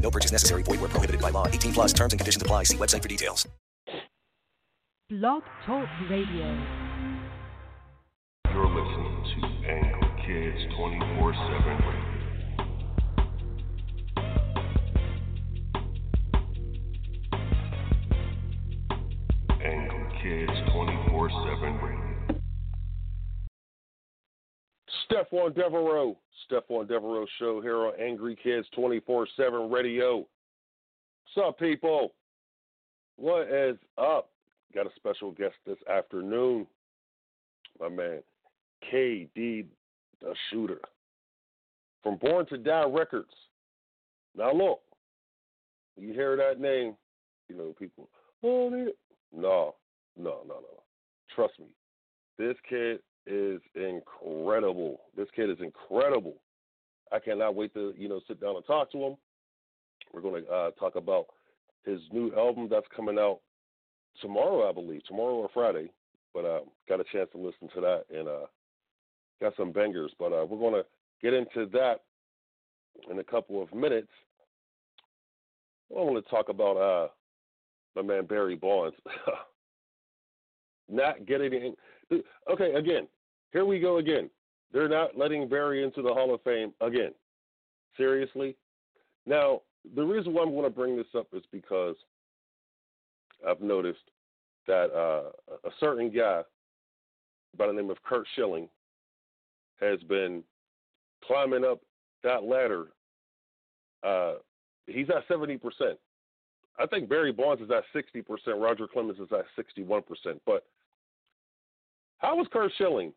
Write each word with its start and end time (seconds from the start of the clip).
No 0.00 0.10
purchase 0.10 0.32
necessary. 0.32 0.62
Void 0.62 0.80
where 0.80 0.88
prohibited 0.88 1.20
by 1.20 1.30
law. 1.30 1.46
18 1.46 1.72
plus 1.72 1.92
terms 1.92 2.12
and 2.12 2.18
conditions 2.20 2.42
apply. 2.42 2.64
See 2.64 2.76
website 2.76 3.02
for 3.02 3.08
details. 3.08 3.46
Blog 5.10 5.42
Talk 5.66 5.88
Radio. 6.08 6.46
You're 8.52 8.68
listening 8.68 9.24
to 9.34 9.40
Angry 9.68 10.10
Kids 10.24 10.74
24 10.76 11.34
7 11.34 11.76
Radio. 11.86 12.10
Angry 19.62 20.06
Kids 20.22 20.56
24 20.72 21.30
7 21.30 21.74
Radio. 21.82 21.99
Stephon 25.10 25.54
Devereux, 25.54 26.16
Stephon 26.46 26.86
Devereux 26.86 27.26
Show 27.38 27.60
here 27.60 27.86
on 27.86 27.92
Angry 28.00 28.36
Kids 28.40 28.66
24 28.74 29.26
7 29.36 29.70
Radio. 29.70 30.18
What's 31.34 31.48
up, 31.48 31.58
people? 31.58 32.12
What 33.16 33.48
is 33.48 33.76
up? 33.98 34.30
Got 34.74 34.86
a 34.86 34.90
special 34.96 35.32
guest 35.32 35.54
this 35.66 35.78
afternoon. 35.92 36.66
My 37.80 37.88
man, 37.88 38.22
KD 38.92 39.66
Da 40.20 40.32
Shooter 40.50 40.80
from 42.02 42.16
Born 42.16 42.46
to 42.46 42.58
Die 42.58 42.84
Records. 42.88 43.32
Now, 44.36 44.52
look, 44.52 44.80
you 45.96 46.12
hear 46.12 46.36
that 46.36 46.60
name, 46.60 46.94
you 47.48 47.56
know, 47.56 47.74
people, 47.78 48.08
oh, 48.44 48.68
no, 48.70 49.74
no, 50.16 50.42
no, 50.46 50.54
no. 50.54 50.82
Trust 51.34 51.58
me, 51.58 51.66
this 52.38 52.56
kid 52.68 53.00
is 53.26 53.60
incredible. 53.74 55.00
This 55.16 55.28
kid 55.34 55.50
is 55.50 55.58
incredible. 55.60 56.36
I 57.12 57.18
cannot 57.18 57.54
wait 57.54 57.74
to 57.74 57.94
you 57.96 58.08
know 58.08 58.20
sit 58.26 58.40
down 58.40 58.56
and 58.56 58.64
talk 58.66 58.90
to 58.92 58.98
him. 58.98 59.16
We're 60.12 60.22
going 60.22 60.44
to 60.44 60.50
uh, 60.50 60.70
talk 60.72 60.96
about 60.96 61.26
his 61.84 62.00
new 62.12 62.32
album 62.36 62.68
that's 62.70 62.86
coming 62.94 63.18
out 63.18 63.40
tomorrow, 64.20 64.68
I 64.68 64.72
believe, 64.72 65.04
tomorrow 65.06 65.34
or 65.34 65.50
Friday. 65.52 65.90
But 66.34 66.44
uh, 66.44 66.60
got 66.88 67.00
a 67.00 67.04
chance 67.12 67.28
to 67.32 67.38
listen 67.38 67.68
to 67.74 67.80
that 67.80 68.04
and 68.16 68.28
uh, 68.28 68.46
got 69.40 69.56
some 69.56 69.72
bangers. 69.72 70.12
But 70.18 70.32
uh, 70.32 70.44
we're 70.46 70.58
going 70.58 70.74
to 70.74 70.86
get 71.22 71.34
into 71.34 71.68
that 71.72 72.00
in 73.10 73.18
a 73.18 73.24
couple 73.24 73.62
of 73.62 73.72
minutes. 73.74 74.10
I 75.90 76.00
want 76.00 76.24
to 76.24 76.30
talk 76.30 76.48
about 76.48 76.76
uh, 76.76 77.08
my 77.96 78.02
man 78.02 78.26
Barry 78.26 78.54
Bonds. 78.54 78.96
not 80.88 81.26
getting 81.26 81.52
in. 81.52 81.74
Okay, 82.12 82.72
again, 82.74 83.06
here 83.52 83.64
we 83.64 83.78
go 83.80 83.98
again. 83.98 84.30
They're 84.72 84.88
not 84.88 85.16
letting 85.16 85.48
Barry 85.48 85.82
into 85.82 86.02
the 86.02 86.12
Hall 86.12 86.34
of 86.34 86.42
Fame 86.42 86.72
again. 86.80 87.12
Seriously? 87.96 88.56
Now, 89.26 89.62
the 89.94 90.02
reason 90.02 90.32
why 90.32 90.42
I'm 90.42 90.50
going 90.50 90.64
to 90.64 90.70
bring 90.70 90.96
this 90.96 91.06
up 91.16 91.28
is 91.32 91.42
because 91.52 91.96
I've 93.48 93.60
noticed 93.60 94.10
that 94.66 94.90
uh, 94.92 95.30
a 95.64 95.70
certain 95.78 96.10
guy 96.10 96.42
by 97.56 97.66
the 97.66 97.72
name 97.72 97.90
of 97.90 98.02
Curt 98.02 98.26
Schilling 98.34 98.68
has 99.80 100.00
been 100.02 100.44
climbing 101.24 101.64
up 101.64 101.80
that 102.22 102.44
ladder. 102.44 102.88
Uh, 104.02 104.34
he's 104.86 105.08
at 105.10 105.26
70%. 105.28 105.60
I 106.78 106.86
think 106.86 107.08
Barry 107.08 107.32
Bonds 107.32 107.62
is 107.62 107.70
at 107.70 107.84
60%. 107.94 108.24
Roger 108.60 108.86
Clemens 108.86 109.18
is 109.18 109.28
at 109.32 109.44
61%. 109.58 110.02
But 110.46 110.64
how 112.20 112.40
is 112.40 112.46
Curt 112.52 112.72
Schilling 112.78 113.12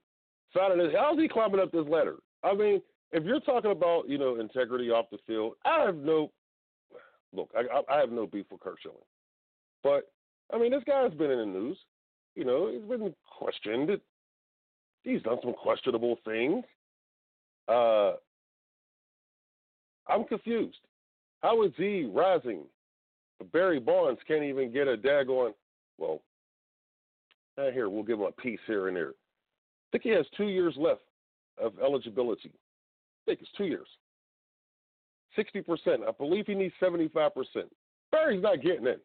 finding 0.54 0.80
this? 0.80 0.96
How 0.98 1.14
is 1.14 1.20
he 1.20 1.28
climbing 1.28 1.60
up 1.60 1.72
this 1.72 1.86
ladder? 1.88 2.16
I 2.44 2.54
mean, 2.54 2.82
if 3.12 3.24
you're 3.24 3.40
talking 3.42 3.72
about 3.72 4.10
you 4.10 4.18
know 4.18 4.40
integrity 4.40 4.90
off 4.90 5.06
the 5.12 5.20
field, 5.28 5.54
I 5.66 5.86
have 5.86 5.96
no 5.96 6.32
look. 7.34 7.50
I, 7.56 7.94
I 7.94 8.00
have 8.00 8.12
no 8.12 8.26
beef 8.26 8.46
with 8.52 8.62
Curt 8.62 8.78
Schilling, 8.82 8.98
but 9.84 10.12
I 10.54 10.58
mean 10.58 10.72
this 10.72 10.84
guy's 10.86 11.14
been 11.14 11.32
in 11.32 11.40
the 11.40 11.46
news. 11.46 11.78
You 12.36 12.46
know, 12.46 12.72
he's 12.72 12.82
been 12.90 13.14
questioned. 13.38 13.92
He's 15.04 15.22
done 15.22 15.38
some 15.44 15.54
questionable 15.54 16.18
things. 16.26 16.64
Uh, 17.68 18.14
I'm 20.08 20.24
confused. 20.26 20.80
How 21.42 21.64
is 21.64 21.72
he 21.78 22.06
rising? 22.06 22.64
Barry 23.52 23.80
Bonds 23.80 24.22
can't 24.28 24.44
even 24.44 24.72
get 24.72 24.88
a 24.88 24.96
daggone. 24.96 25.54
Well, 25.98 26.22
uh, 27.58 27.72
here 27.72 27.90
we'll 27.90 28.04
give 28.04 28.20
him 28.20 28.26
a 28.26 28.42
piece 28.42 28.60
here 28.68 28.88
and 28.88 28.98
there. 28.98 29.10
I 29.10 29.14
think 29.92 30.04
he 30.04 30.10
has 30.10 30.26
two 30.36 30.48
years 30.48 30.76
left 30.78 31.02
of 31.62 31.74
eligibility. 31.84 32.52
I 32.54 33.32
think 33.32 33.42
it's 33.42 33.52
two 33.58 33.66
years. 33.66 33.88
Sixty 35.36 35.62
percent. 35.62 36.02
I 36.08 36.12
believe 36.12 36.46
he 36.48 36.56
needs 36.56 36.74
seventy-five 36.80 37.34
percent. 37.34 37.72
Barry's 38.12 38.44
not 38.44 38.62
getting 38.62 38.86
in. 38.88 38.98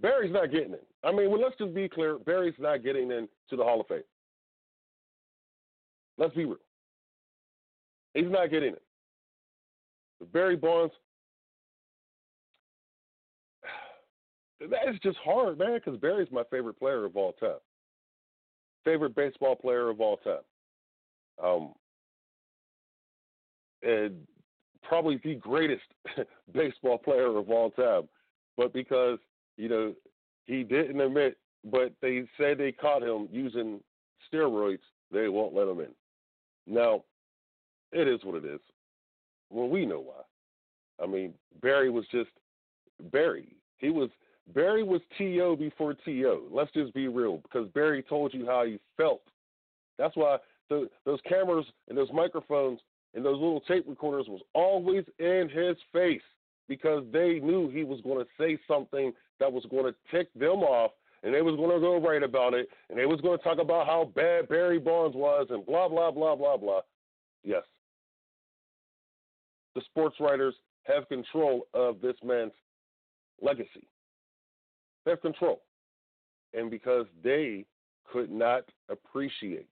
Barry's 0.00 0.32
not 0.32 0.50
getting 0.50 0.72
in. 0.72 0.78
I 1.04 1.12
mean, 1.12 1.30
well, 1.30 1.40
let's 1.40 1.56
just 1.58 1.74
be 1.74 1.88
clear. 1.88 2.18
Barry's 2.18 2.54
not 2.58 2.82
getting 2.82 3.10
in 3.10 3.28
to 3.50 3.56
the 3.56 3.64
Hall 3.64 3.80
of 3.80 3.86
Fame. 3.86 4.02
Let's 6.18 6.34
be 6.34 6.44
real. 6.44 6.56
He's 8.14 8.30
not 8.30 8.50
getting 8.50 8.72
it. 8.72 8.82
But 10.18 10.32
Barry 10.32 10.56
Bonds, 10.56 10.92
that 14.60 14.88
is 14.88 14.98
just 15.02 15.18
hard, 15.24 15.58
man, 15.58 15.74
because 15.74 15.98
Barry's 15.98 16.30
my 16.30 16.42
favorite 16.50 16.78
player 16.78 17.04
of 17.04 17.16
all 17.16 17.32
time. 17.32 17.58
Favorite 18.84 19.14
baseball 19.14 19.56
player 19.56 19.88
of 19.88 20.00
all 20.00 20.18
time. 20.18 20.40
Um, 21.42 21.72
and 23.82 24.16
probably 24.82 25.20
the 25.22 25.34
greatest 25.36 25.82
baseball 26.52 26.98
player 26.98 27.36
of 27.36 27.50
all 27.50 27.70
time. 27.70 28.08
But 28.56 28.72
because, 28.72 29.18
you 29.56 29.68
know, 29.68 29.94
he 30.44 30.62
didn't 30.62 31.00
admit, 31.00 31.38
but 31.64 31.92
they 32.02 32.24
said 32.36 32.58
they 32.58 32.72
caught 32.72 33.02
him 33.02 33.28
using 33.30 33.80
steroids, 34.32 34.78
they 35.10 35.28
won't 35.28 35.54
let 35.54 35.68
him 35.68 35.80
in. 35.80 35.94
Now, 36.66 37.04
it 37.92 38.06
is 38.06 38.20
what 38.24 38.36
it 38.36 38.44
is. 38.44 38.60
Well, 39.50 39.68
we 39.68 39.86
know 39.86 40.00
why. 40.00 41.02
I 41.02 41.06
mean, 41.06 41.34
Barry 41.62 41.90
was 41.90 42.04
just 42.12 42.30
Barry. 43.10 43.56
He 43.78 43.90
was 43.90 44.10
Barry 44.54 44.82
was 44.82 45.00
T.O. 45.18 45.56
before 45.56 45.94
T.O. 45.94 46.42
Let's 46.50 46.72
just 46.72 46.92
be 46.94 47.08
real, 47.08 47.38
because 47.38 47.68
Barry 47.68 48.02
told 48.02 48.34
you 48.34 48.46
how 48.46 48.64
he 48.64 48.78
felt. 48.96 49.22
That's 49.98 50.16
why 50.16 50.38
the, 50.68 50.88
those 51.04 51.20
cameras 51.28 51.66
and 51.88 51.96
those 51.96 52.12
microphones 52.12 52.80
and 53.14 53.24
those 53.24 53.34
little 53.34 53.60
tape 53.60 53.84
recorders 53.88 54.26
was 54.28 54.40
always 54.54 55.04
in 55.18 55.50
his 55.52 55.76
face 55.92 56.22
because 56.68 57.04
they 57.12 57.40
knew 57.40 57.68
he 57.68 57.84
was 57.84 58.00
going 58.02 58.24
to 58.24 58.30
say 58.38 58.58
something 58.68 59.12
that 59.40 59.52
was 59.52 59.64
going 59.70 59.84
to 59.84 59.94
tick 60.16 60.32
them 60.34 60.62
off 60.62 60.92
and 61.22 61.34
they 61.34 61.42
was 61.42 61.56
going 61.56 61.70
to 61.70 61.80
go 61.80 62.00
right 62.00 62.22
about 62.22 62.54
it 62.54 62.68
and 62.88 62.98
they 62.98 63.06
was 63.06 63.20
going 63.20 63.36
to 63.36 63.44
talk 63.44 63.58
about 63.58 63.86
how 63.86 64.10
bad 64.14 64.48
Barry 64.48 64.78
Bonds 64.78 65.16
was 65.16 65.48
and 65.50 65.66
blah 65.66 65.88
blah 65.88 66.10
blah 66.10 66.36
blah 66.36 66.56
blah. 66.56 66.80
Yes. 67.44 67.62
The 69.74 69.82
sports 69.82 70.16
writers 70.20 70.54
have 70.84 71.08
control 71.08 71.66
of 71.74 72.00
this 72.00 72.16
man's 72.24 72.52
legacy. 73.42 73.86
Have 75.10 75.20
control. 75.20 75.60
And 76.54 76.70
because 76.70 77.06
they 77.22 77.64
could 78.12 78.30
not 78.30 78.64
appreciate, 78.88 79.68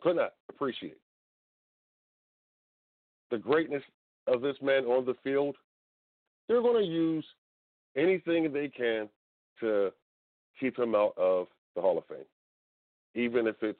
could 0.00 0.16
not 0.16 0.34
appreciate 0.48 0.98
the 3.30 3.38
greatness 3.38 3.82
of 4.28 4.40
this 4.40 4.56
man 4.62 4.84
on 4.84 5.04
the 5.04 5.14
field, 5.24 5.56
they're 6.48 6.62
going 6.62 6.82
to 6.82 6.88
use 6.88 7.24
anything 7.96 8.52
they 8.52 8.68
can 8.68 9.08
to 9.60 9.90
keep 10.60 10.78
him 10.78 10.94
out 10.94 11.12
of 11.16 11.48
the 11.74 11.80
Hall 11.80 11.98
of 11.98 12.06
Fame, 12.06 12.18
even 13.14 13.46
if 13.46 13.56
it's 13.62 13.78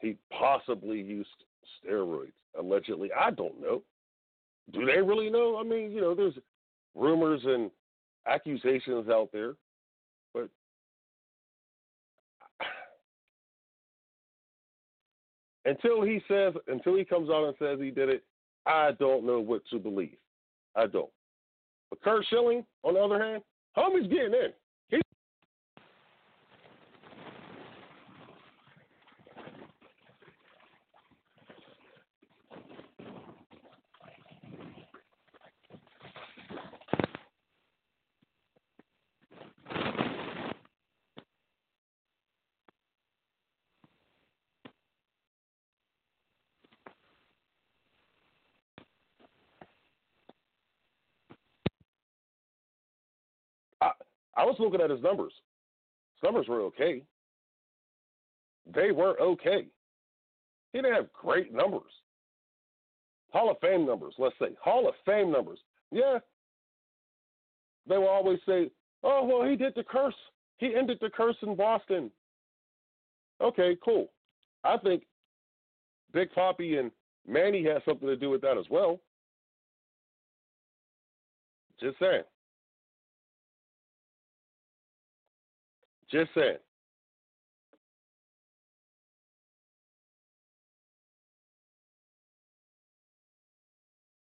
he 0.00 0.16
possibly 0.30 1.00
used 1.00 1.28
steroids 1.84 2.32
allegedly. 2.58 3.10
I 3.12 3.32
don't 3.32 3.60
know. 3.60 3.82
Do 4.72 4.86
they 4.86 5.02
really 5.02 5.28
know? 5.28 5.58
I 5.58 5.64
mean, 5.64 5.90
you 5.90 6.00
know, 6.00 6.14
there's 6.14 6.38
rumors 6.94 7.42
and 7.44 7.70
accusations 8.28 9.08
out 9.08 9.30
there, 9.32 9.54
but 10.34 10.48
until 15.64 16.02
he 16.02 16.20
says, 16.28 16.54
until 16.66 16.96
he 16.96 17.04
comes 17.04 17.30
out 17.30 17.44
and 17.44 17.54
says 17.58 17.78
he 17.80 17.90
did 17.90 18.08
it, 18.08 18.24
I 18.66 18.92
don't 18.98 19.24
know 19.24 19.40
what 19.40 19.62
to 19.70 19.78
believe. 19.78 20.16
I 20.76 20.86
don't. 20.86 21.10
But 21.90 22.02
Curt 22.02 22.24
Schilling, 22.28 22.64
on 22.82 22.94
the 22.94 23.00
other 23.00 23.22
hand, 23.22 23.42
Homie's 23.76 24.08
getting 24.08 24.34
in. 24.34 24.52
He 24.90 25.00
I, 54.38 54.44
was 54.44 54.56
looking 54.58 54.80
at 54.80 54.90
his 54.90 55.02
numbers. 55.02 55.32
His 56.14 56.22
numbers 56.22 56.46
were 56.48 56.60
okay. 56.62 57.02
They 58.72 58.92
were 58.92 59.20
okay. 59.20 59.66
He 60.72 60.78
didn't 60.78 60.94
have 60.94 61.12
great 61.12 61.52
numbers. 61.52 61.90
Hall 63.32 63.50
of 63.50 63.58
Fame 63.60 63.86
numbers, 63.86 64.14
let's 64.18 64.34
say. 64.40 64.56
Hall 64.62 64.88
of 64.88 64.94
Fame 65.04 65.32
numbers. 65.32 65.58
Yeah. 65.90 66.18
They 67.88 67.96
will 67.96 68.08
always 68.08 68.38
say, 68.46 68.70
oh, 69.02 69.24
well, 69.24 69.48
he 69.48 69.56
did 69.56 69.74
the 69.74 69.84
curse. 69.84 70.14
He 70.58 70.74
ended 70.76 70.98
the 71.00 71.10
curse 71.10 71.36
in 71.42 71.56
Boston. 71.56 72.10
Okay, 73.40 73.76
cool. 73.84 74.10
I 74.64 74.76
think 74.78 75.04
Big 76.12 76.28
Papi 76.32 76.78
and 76.78 76.90
Manny 77.26 77.64
has 77.64 77.82
something 77.84 78.08
to 78.08 78.16
do 78.16 78.30
with 78.30 78.40
that 78.42 78.58
as 78.58 78.66
well. 78.70 79.00
Just 81.80 81.98
saying. 81.98 82.24
Just 86.10 86.30
saying. 86.34 86.56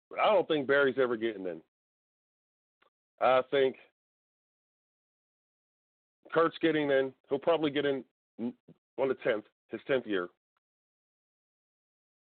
But 0.09 0.19
I 0.19 0.33
don't 0.33 0.47
think 0.47 0.67
Barry's 0.67 0.97
ever 0.99 1.15
getting 1.17 1.45
in. 1.45 1.61
I 3.21 3.41
think 3.51 3.75
Curt's 6.33 6.57
getting 6.61 6.89
in. 6.89 7.13
He'll 7.29 7.39
probably 7.39 7.71
get 7.71 7.85
in 7.85 8.03
on 8.39 9.07
the 9.07 9.15
10th, 9.25 9.43
his 9.69 9.81
10th 9.89 10.05
year. 10.05 10.29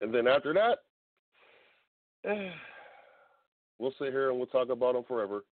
And 0.00 0.14
then 0.14 0.26
after 0.26 0.54
that, 0.54 0.78
we'll 3.78 3.94
sit 3.98 4.12
here 4.12 4.30
and 4.30 4.38
we'll 4.38 4.46
talk 4.46 4.70
about 4.70 4.94
him 4.94 5.04
forever. 5.06 5.44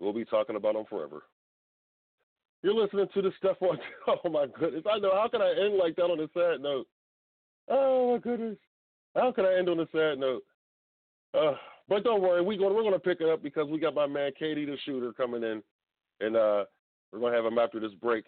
We'll 0.00 0.12
be 0.12 0.24
talking 0.24 0.56
about 0.56 0.74
them 0.74 0.84
forever. 0.88 1.22
You're 2.62 2.74
listening 2.74 3.06
to 3.14 3.22
the 3.22 3.32
Stephon. 3.42 3.78
Oh 4.08 4.28
my 4.28 4.46
goodness! 4.58 4.84
I 4.90 4.98
know. 4.98 5.12
How 5.12 5.28
can 5.28 5.42
I 5.42 5.50
end 5.50 5.76
like 5.76 5.96
that 5.96 6.04
on 6.04 6.20
a 6.20 6.28
sad 6.34 6.60
note? 6.60 6.86
Oh 7.68 8.12
my 8.12 8.18
goodness! 8.18 8.56
How 9.14 9.32
can 9.32 9.44
I 9.44 9.56
end 9.56 9.68
on 9.68 9.80
a 9.80 9.86
sad 9.92 10.18
note? 10.18 10.42
Uh, 11.34 11.54
but 11.88 12.04
don't 12.04 12.22
worry, 12.22 12.42
we 12.42 12.56
going 12.56 12.74
we're 12.74 12.82
gonna 12.82 12.98
pick 12.98 13.20
it 13.20 13.28
up 13.28 13.42
because 13.42 13.68
we 13.68 13.78
got 13.78 13.94
my 13.94 14.06
man 14.06 14.32
KD 14.40 14.66
Da 14.66 14.76
Shooter 14.84 15.12
coming 15.12 15.42
in, 15.42 15.62
and 16.20 16.36
uh, 16.36 16.64
we're 17.12 17.20
gonna 17.20 17.36
have 17.36 17.44
him 17.44 17.58
after 17.58 17.80
this 17.80 17.92
break 18.02 18.24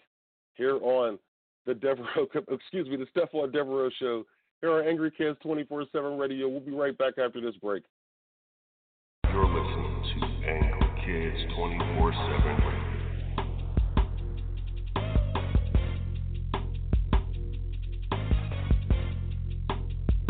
here 0.55 0.77
on 0.77 1.17
the 1.65 1.73
Devereux. 1.73 2.27
Excuse 2.51 2.87
me, 2.87 2.97
the 2.97 3.07
Stephon 3.15 3.51
Devereux 3.51 3.91
show 3.99 4.25
here 4.61 4.71
on 4.71 4.87
Angry 4.87 5.11
Kids 5.11 5.37
24/7 5.43 6.19
Radio. 6.19 6.47
We'll 6.47 6.59
be 6.59 6.71
right 6.71 6.97
back 6.97 7.17
after 7.17 7.41
this 7.41 7.55
break. 7.57 7.83
You're 9.31 9.45
listening 9.45 9.88
Kids 11.09 11.41
24/7 11.57 12.57
Radio. 12.69 12.89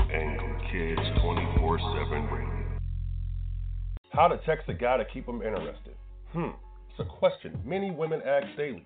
Angry 0.10 0.56
Kids 0.72 1.02
24/7 1.20 2.32
Radio. 2.32 2.80
How 4.14 4.30
to 4.30 4.38
text 4.46 4.70
a 4.70 4.74
guy 4.74 4.96
to 4.96 5.04
keep 5.04 5.28
him 5.28 5.42
interested? 5.42 5.98
Hmm, 6.32 6.52
it's 6.90 7.00
a 7.00 7.04
question 7.04 7.62
many 7.66 7.92
women 7.92 8.22
ask 8.26 8.48
daily. 8.56 8.86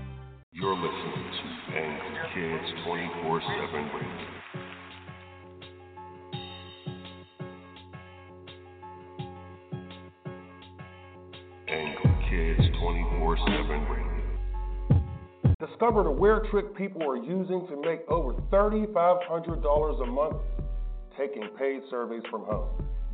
You're 0.53 0.75
listening 0.75 1.31
to 1.31 1.77
Angry 1.77 2.17
Kids 2.33 2.73
24/7 2.83 3.89
Radio. 3.93 4.27
Angry 11.69 12.11
Kids 12.29 12.69
24/7 12.81 13.87
Radio. 13.87 14.27
Discover 15.65 16.03
the 16.03 16.11
weird 16.11 16.45
trick 16.49 16.75
people 16.75 17.09
are 17.09 17.15
using 17.15 17.65
to 17.67 17.77
make 17.77 18.01
over 18.09 18.33
$3,500 18.49 20.01
a 20.01 20.05
month 20.05 20.35
taking 21.17 21.47
paid 21.57 21.83
surveys 21.89 22.25
from 22.29 22.43
home. 22.43 22.67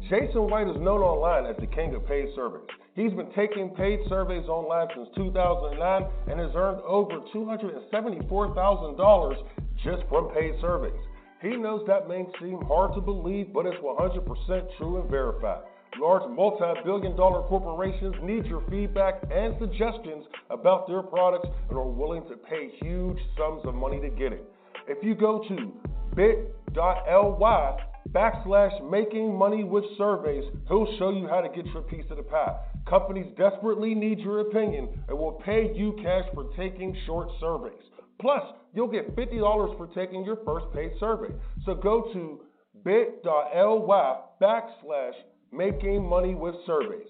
Jason 0.09 0.49
White 0.49 0.67
is 0.67 0.77
known 0.77 1.01
online 1.01 1.45
as 1.45 1.55
the 1.57 1.67
king 1.67 1.93
of 1.93 2.03
paid 2.07 2.33
surveys. 2.33 2.67
He's 2.97 3.13
been 3.13 3.31
taking 3.35 3.69
paid 3.75 3.99
surveys 4.09 4.49
online 4.49 4.87
since 4.95 5.07
2009 5.15 6.05
and 6.31 6.39
has 6.39 6.49
earned 6.55 6.81
over 6.81 7.19
$274,000 7.31 9.35
just 9.83 10.01
from 10.09 10.29
paid 10.33 10.55
surveys. 10.59 10.99
He 11.43 11.55
knows 11.57 11.85
that 11.85 12.07
may 12.07 12.25
seem 12.41 12.59
hard 12.65 12.95
to 12.95 13.01
believe, 13.01 13.53
but 13.53 13.67
it's 13.67 13.77
100% 13.77 14.77
true 14.79 14.99
and 14.99 15.07
verified. 15.11 15.61
Large 15.99 16.31
multi 16.31 16.73
billion 16.83 17.15
dollar 17.15 17.43
corporations 17.43 18.15
need 18.23 18.47
your 18.47 18.63
feedback 18.67 19.21
and 19.31 19.55
suggestions 19.59 20.25
about 20.49 20.87
their 20.87 21.03
products 21.03 21.47
and 21.69 21.77
are 21.77 21.87
willing 21.87 22.27
to 22.29 22.35
pay 22.35 22.71
huge 22.81 23.19
sums 23.37 23.61
of 23.65 23.75
money 23.75 24.01
to 24.01 24.09
get 24.09 24.33
it. 24.33 24.43
If 24.87 25.03
you 25.03 25.13
go 25.13 25.43
to 25.47 25.71
bit.ly 26.15 27.77
backslash 28.09 28.89
making 28.89 29.37
money 29.37 29.63
with 29.63 29.83
surveys, 29.99 30.45
he'll 30.67 30.97
show 30.97 31.11
you 31.11 31.27
how 31.27 31.41
to 31.41 31.49
get 31.49 31.67
your 31.67 31.83
piece 31.83 32.09
of 32.09 32.17
the 32.17 32.23
pie. 32.23 32.57
Companies 32.89 33.27
desperately 33.37 33.93
need 33.93 34.19
your 34.19 34.39
opinion 34.39 34.87
and 35.09 35.17
will 35.17 35.41
pay 35.45 35.73
you 35.75 35.93
cash 36.01 36.23
for 36.33 36.49
taking 36.55 36.95
short 37.05 37.27
surveys. 37.39 37.73
Plus, 38.21 38.41
you'll 38.73 38.87
get 38.87 39.13
$50 39.15 39.77
for 39.77 39.87
taking 39.87 40.23
your 40.23 40.37
first 40.45 40.65
paid 40.73 40.91
survey. 40.99 41.33
So 41.65 41.75
go 41.75 42.09
to 42.13 42.41
bit.ly 42.83 44.19
backslash 44.41 45.11
making 45.51 46.07
money 46.07 46.33
with 46.33 46.55
surveys. 46.65 47.07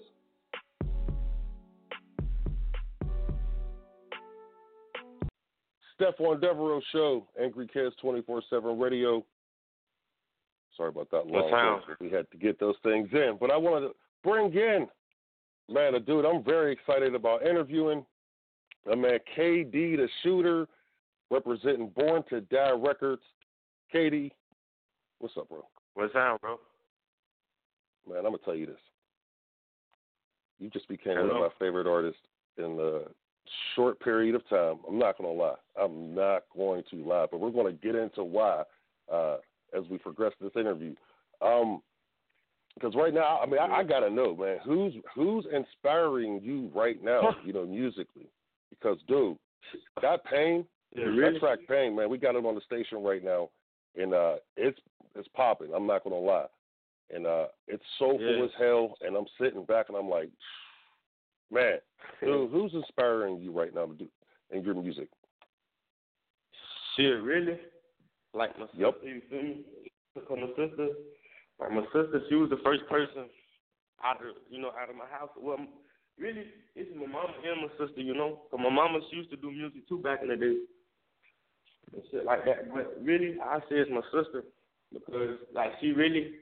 Stephon 6.00 6.40
Devereux 6.40 6.82
Show, 6.92 7.28
Angry 7.42 7.68
Kids 7.72 7.96
24 8.02 8.44
7 8.50 8.80
radio. 8.80 9.24
Sorry 10.76 10.90
about 10.90 11.10
that 11.12 11.26
long 11.26 11.50
sound? 11.52 11.98
We 12.00 12.12
had 12.12 12.30
to 12.32 12.38
get 12.38 12.60
those 12.60 12.76
things 12.84 13.10
in. 13.12 13.38
But 13.40 13.52
I 13.52 13.58
wanted 13.58 13.88
to 13.88 13.94
bring 14.24 14.54
in, 14.54 14.88
man, 15.70 15.96
a 15.96 16.00
dude 16.00 16.26
I'm 16.26 16.44
very 16.44 16.72
excited 16.72 17.16
about 17.16 17.46
interviewing. 17.46 18.06
A 18.92 18.96
man, 18.96 19.20
KD 19.38 19.98
Da 19.98 20.08
Shooter, 20.24 20.68
representing 21.30 21.90
Born 21.90 22.24
to 22.30 22.42
Die 22.42 22.72
Records. 22.72 23.22
KD, 23.94 24.32
what's 25.20 25.36
up, 25.38 25.50
bro? 25.50 25.66
What's 25.94 26.16
up, 26.16 26.42
bro? 26.42 26.60
Man, 28.08 28.20
I'm 28.20 28.24
going 28.24 28.38
to 28.38 28.46
tell 28.46 28.56
you 28.56 28.66
this. 28.66 28.80
You 30.60 30.70
just 30.70 30.88
became 30.88 31.18
one 31.18 31.30
of 31.30 31.36
my 31.36 31.50
favorite 31.60 31.88
artists 31.88 32.22
in 32.58 32.78
the 32.78 33.06
short 33.76 34.00
period 34.00 34.36
of 34.36 34.48
time. 34.50 34.80
I'm 34.88 34.98
not 34.98 35.18
going 35.18 35.36
to 35.36 35.42
lie. 35.42 35.56
I'm 35.80 36.16
not 36.16 36.44
going 36.56 36.84
to 36.90 36.96
lie, 37.08 37.28
but 37.30 37.40
we're 37.40 37.52
going 37.52 37.68
to 37.68 37.80
get 37.86 37.96
into 37.96 38.24
why 38.24 38.64
uh, 39.12 39.38
as 39.78 39.84
we 39.90 39.98
progress 39.98 40.34
this 40.42 40.52
interview. 40.56 40.96
Um, 41.42 41.82
because 42.80 42.96
right 42.96 43.14
now, 43.14 43.40
I 43.42 43.46
mean, 43.46 43.60
I, 43.60 43.78
I 43.78 43.84
gotta 43.84 44.10
know, 44.10 44.36
man, 44.36 44.58
who's 44.64 44.94
who's 45.16 45.46
inspiring 45.54 46.40
you 46.44 46.70
right 46.76 47.04
now, 47.04 47.36
you 47.44 47.54
know, 47.54 47.66
musically? 47.66 48.28
Because, 48.70 48.98
dude, 49.08 49.38
that 50.02 50.24
pain, 50.26 50.66
Yeah, 50.96 51.06
that 51.06 51.40
track 51.40 51.60
pain, 51.68 51.96
man, 51.96 52.10
we 52.10 52.18
got 52.18 52.36
it 52.36 52.46
on 52.46 52.56
the 52.56 52.62
station 52.62 53.02
right 53.04 53.24
now, 53.24 53.50
and 53.96 54.14
uh, 54.14 54.36
it's 54.56 54.80
it's 55.16 55.28
popping. 55.30 55.72
I'm 55.76 55.88
not 55.88 56.04
gonna 56.04 56.16
lie, 56.18 56.46
and 57.14 57.26
uh, 57.26 57.48
it's 57.68 57.84
soulful 57.98 58.38
Yeah. 58.38 58.44
as 58.46 58.52
hell. 58.60 58.96
And 59.02 59.16
I'm 59.16 59.26
sitting 59.42 59.64
back 59.66 59.88
and 59.90 59.98
I'm 59.98 60.10
like, 60.10 60.30
man, 61.52 61.80
dude, 62.24 62.50
who's 62.52 62.74
inspiring 62.74 63.40
you 63.42 63.52
right 63.52 63.74
now 63.74 63.86
to 63.88 63.94
do 63.94 64.08
in 64.52 64.64
your 64.64 64.76
music? 64.76 65.10
Shit, 66.96 67.22
really? 67.22 67.60
Like 68.34 68.58
my 68.60 68.66
Yep. 68.76 68.94
sister, 68.96 69.08
you 69.08 69.22
feel 69.30 69.42
me? 69.44 69.64
Because 70.14 70.38
my 70.40 70.48
sister, 70.50 70.88
like 71.60 71.72
my 71.72 71.84
sister, 71.94 72.22
she 72.30 72.36
was 72.36 72.50
the 72.50 72.62
first 72.64 72.88
person 72.90 73.30
out 74.04 74.18
of 74.18 74.36
you 74.50 74.62
know 74.62 74.72
out 74.80 74.90
of 74.90 74.96
my 74.96 75.08
house. 75.10 75.30
Well, 75.40 75.58
really, 76.20 76.46
it's 76.76 76.90
my 76.96 77.08
mama 77.08 77.34
and 77.44 77.62
my 77.62 77.86
sister, 77.86 78.02
you 78.02 78.14
know. 78.14 78.42
Cause 78.52 78.60
my 78.62 78.70
mama 78.70 79.00
she 79.10 79.18
used 79.18 79.32
to 79.32 79.38
do 79.38 79.52
music 79.52 79.88
too 79.88 80.00
back 80.00 80.20
in 80.22 80.30
the 80.30 80.36
day 80.36 80.58
and 81.94 82.04
shit 82.12 82.26
like 82.26 82.46
that. 82.46 82.74
But 82.74 82.98
really, 83.02 83.38
I 83.44 83.60
say 83.70 83.78
it's 83.78 83.92
my 83.92 84.02
sister 84.14 84.44
because 84.94 85.38
like 85.54 85.72
she 85.82 85.92
really, 85.92 86.34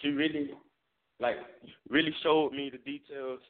she 0.00 0.08
really, 0.08 0.50
like 1.20 1.36
really 1.88 2.14
showed 2.22 2.52
me 2.52 2.70
the 2.70 2.78
details 2.78 3.40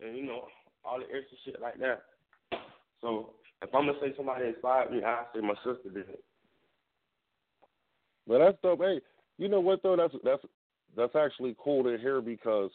and 0.00 0.16
you 0.16 0.24
know 0.24 0.44
all 0.84 0.98
the 0.98 1.04
extra 1.04 1.36
shit 1.44 1.60
like 1.60 1.78
that. 1.78 2.02
So 3.00 3.34
if 3.62 3.74
I'm 3.74 3.86
gonna 3.86 3.98
say 4.00 4.12
somebody 4.16 4.46
inspired 4.46 4.92
me, 4.92 5.02
I 5.04 5.24
say 5.34 5.40
my 5.40 5.54
sister 5.64 5.90
did. 5.92 6.18
But 8.26 8.38
that's 8.38 8.58
dope. 8.62 8.80
Hey, 8.80 9.00
you 9.38 9.48
know 9.48 9.60
what 9.60 9.82
though? 9.82 9.96
That's 9.96 10.14
that's 10.24 10.42
that's 10.96 11.16
actually 11.16 11.56
cool 11.62 11.84
to 11.84 11.96
hear 11.98 12.20
because 12.20 12.70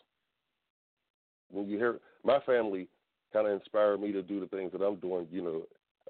when 1.52 1.68
you 1.68 1.78
hear 1.78 2.00
my 2.24 2.40
family 2.42 2.88
kind 3.32 3.48
of 3.48 3.54
inspired 3.54 4.00
me 4.00 4.12
to 4.12 4.22
do 4.22 4.40
the 4.40 4.48
things 4.48 4.72
that 4.72 4.82
I'm 4.82 4.96
doing, 4.98 5.28
you 5.32 5.42
know, 5.42 5.62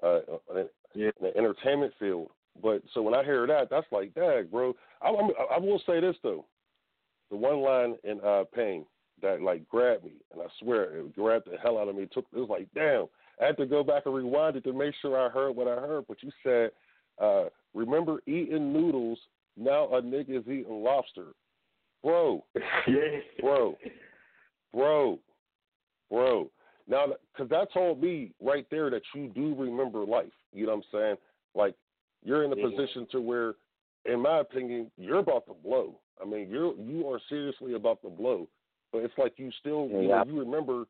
uh, 0.02 0.58
in, 0.58 0.68
Yeah. 0.94 1.10
in 1.20 1.26
the 1.26 1.36
entertainment 1.36 1.92
field. 1.98 2.30
But 2.62 2.82
so 2.92 3.02
when 3.02 3.14
I 3.14 3.24
hear 3.24 3.46
that, 3.46 3.68
that's 3.70 3.90
like, 3.90 4.14
dag, 4.14 4.50
bro. 4.50 4.74
I, 5.02 5.08
I'm, 5.08 5.30
I 5.50 5.58
will 5.58 5.82
say 5.86 6.00
this 6.00 6.16
though, 6.22 6.44
the 7.30 7.36
one 7.36 7.60
line 7.60 7.96
in 8.04 8.20
uh, 8.20 8.44
Pain 8.54 8.86
that 9.22 9.42
like 9.42 9.68
grabbed 9.68 10.04
me, 10.04 10.12
and 10.32 10.40
I 10.42 10.46
swear 10.60 10.96
it 10.96 11.14
grabbed 11.14 11.50
the 11.50 11.56
hell 11.58 11.78
out 11.78 11.88
of 11.88 11.96
me. 11.96 12.02
It 12.02 12.12
took 12.12 12.26
it 12.32 12.38
was 12.38 12.48
like, 12.48 12.68
damn. 12.74 13.06
I 13.40 13.46
had 13.46 13.56
to 13.56 13.66
go 13.66 13.82
back 13.82 14.06
and 14.06 14.14
rewind 14.14 14.54
it 14.54 14.62
to 14.62 14.72
make 14.72 14.94
sure 15.02 15.18
I 15.18 15.28
heard 15.28 15.56
what 15.56 15.66
I 15.66 15.80
heard. 15.80 16.04
But 16.06 16.22
you 16.22 16.30
said, 16.44 16.70
uh, 17.20 17.46
remember 17.74 18.20
eating 18.26 18.72
noodles. 18.72 19.18
Now 19.56 19.84
a 19.94 20.02
nigga 20.02 20.38
is 20.40 20.48
eating 20.48 20.82
lobster, 20.82 21.28
bro, 22.02 22.44
yeah. 22.88 23.18
bro, 23.40 23.76
bro, 24.72 25.18
bro. 26.10 26.50
Now, 26.86 27.06
because 27.32 27.48
that 27.50 27.72
told 27.72 28.02
me 28.02 28.32
right 28.42 28.66
there 28.70 28.90
that 28.90 29.02
you 29.14 29.28
do 29.28 29.54
remember 29.54 30.04
life. 30.04 30.32
You 30.52 30.66
know 30.66 30.76
what 30.76 30.84
I'm 30.92 31.00
saying? 31.00 31.16
Like 31.54 31.74
you're 32.22 32.44
in 32.44 32.52
a 32.52 32.56
Yeah. 32.56 32.68
position 32.70 33.06
to 33.12 33.20
where, 33.20 33.54
in 34.04 34.20
my 34.20 34.40
opinion, 34.40 34.90
you're 34.96 35.18
about 35.18 35.46
to 35.46 35.54
blow. 35.54 35.98
I 36.20 36.24
mean, 36.24 36.50
you're 36.50 36.74
you 36.76 37.08
are 37.08 37.20
seriously 37.28 37.74
about 37.74 38.02
to 38.02 38.10
blow. 38.10 38.48
But 38.92 39.02
it's 39.02 39.18
like 39.18 39.38
you 39.38 39.50
still, 39.58 39.88
you 39.88 40.08
know, 40.08 40.24
you 40.24 40.38
remember, 40.38 40.84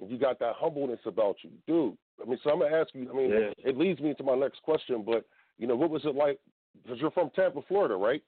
and 0.00 0.10
you 0.10 0.16
got 0.18 0.38
that 0.38 0.54
humbleness 0.56 1.00
about 1.06 1.36
you, 1.42 1.50
dude. 1.66 1.96
I 2.22 2.28
mean, 2.28 2.38
so 2.44 2.50
I'm 2.50 2.60
gonna 2.60 2.76
ask 2.76 2.90
you. 2.94 3.10
I 3.10 3.16
mean, 3.16 3.30
Yeah. 3.30 3.52
it 3.58 3.76
leads 3.76 4.00
me 4.00 4.14
to 4.14 4.22
my 4.22 4.36
next 4.36 4.62
question. 4.62 5.02
But 5.02 5.24
you 5.56 5.66
know, 5.66 5.76
what 5.76 5.90
was 5.90 6.04
it 6.04 6.14
like? 6.14 6.38
Because 6.82 7.00
you're 7.00 7.10
from 7.10 7.30
Tampa, 7.34 7.60
Florida, 7.68 7.96
right? 7.96 8.22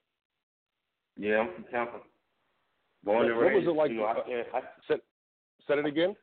Yeah, 1.17 1.39
I'm 1.39 1.55
from 1.55 1.65
Tampa. 1.71 1.99
Born 3.05 3.31
and 3.31 3.39
raised. 3.39 3.67
What 3.67 3.75
was 3.75 3.75
it 3.75 3.79
like? 3.79 3.91
You 3.91 3.97
know, 3.99 4.07
I 4.07 4.15
can't. 4.15 4.47
I, 4.55 4.61
Said, 4.87 5.01
said 5.67 5.79
it 5.79 5.87
again. 5.87 6.15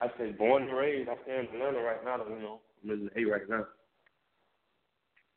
I 0.00 0.08
said 0.18 0.36
born 0.36 0.64
and 0.64 0.76
raised. 0.76 1.08
I 1.08 1.14
stay 1.22 1.38
in 1.38 1.54
Atlanta 1.54 1.80
right 1.80 2.04
now. 2.04 2.18
You 2.28 2.42
know, 2.42 2.60
I'm 2.82 2.90
in 2.90 3.10
the 3.14 3.20
A 3.20 3.24
right 3.30 3.48
now. 3.48 3.66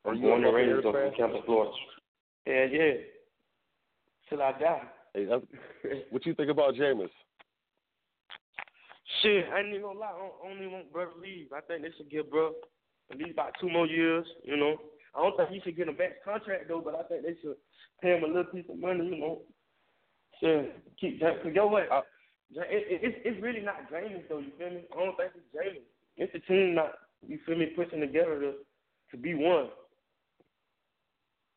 Are 0.06 0.14
I'm 0.14 0.22
born 0.22 0.44
and 0.44 0.56
raised 0.56 0.86
though, 0.86 0.92
from 0.92 1.12
Tampa, 1.18 1.46
Florida. 1.46 1.72
Yeah, 2.46 2.66
yeah. 2.66 2.94
Till 4.30 4.42
I 4.42 4.52
die. 4.54 4.82
Hey, 5.14 5.26
what 6.10 6.26
you 6.26 6.34
think 6.34 6.50
about 6.50 6.76
Jameis? 6.76 7.10
Shit, 9.22 9.46
I 9.54 9.60
ain't 9.60 9.70
even 9.70 9.82
gonna 9.82 10.00
lie. 10.00 10.08
I 10.08 10.48
I 10.48 10.68
want 10.68 10.92
bro 10.92 11.06
to 11.06 11.20
leave. 11.20 11.48
I 11.56 11.62
think 11.62 11.82
they 11.82 11.92
should 11.98 12.12
give 12.12 12.30
bro 12.30 12.52
at 13.12 13.18
least 13.18 13.32
about 13.32 13.54
two 13.60 13.70
more 13.70 13.88
years. 13.88 14.26
You 14.44 14.58
know, 14.58 14.76
I 15.16 15.22
don't 15.22 15.38
think 15.38 15.50
he 15.50 15.62
should 15.62 15.78
get 15.78 15.88
a 15.88 15.94
max 15.94 16.14
contract 16.24 16.68
though, 16.68 16.82
but 16.84 16.96
I 16.96 17.04
think 17.04 17.24
they 17.24 17.36
should 17.42 17.56
pay 18.02 18.18
him 18.18 18.24
a 18.24 18.28
little 18.28 18.52
piece 18.52 18.66
of 18.70 18.80
money. 18.80 19.06
You 19.06 19.20
know, 19.20 19.42
shit, 20.40 20.76
keep 21.00 21.20
that. 21.22 21.44
Cause 21.44 21.52
yo, 21.54 21.68
what? 21.68 21.92
Uh, 21.92 22.02
it, 22.56 22.64
it, 22.70 23.00
it's 23.04 23.18
it's 23.26 23.44
really 23.44 23.62
not 23.62 23.90
James 23.92 24.24
though. 24.30 24.40
You 24.40 24.52
feel 24.58 24.70
me? 24.70 24.82
I 24.94 24.96
don't 24.96 25.18
think 25.18 25.32
it's 25.36 25.54
James. 25.54 25.86
It's 26.18 26.34
the 26.34 26.40
team 26.40 26.76
not. 26.76 26.94
You 27.28 27.40
feel 27.46 27.58
me? 27.58 27.68
Pushing 27.76 28.00
together 28.00 28.40
to 28.40 28.54
to 29.12 29.18
be 29.18 29.34
one. 29.34 29.70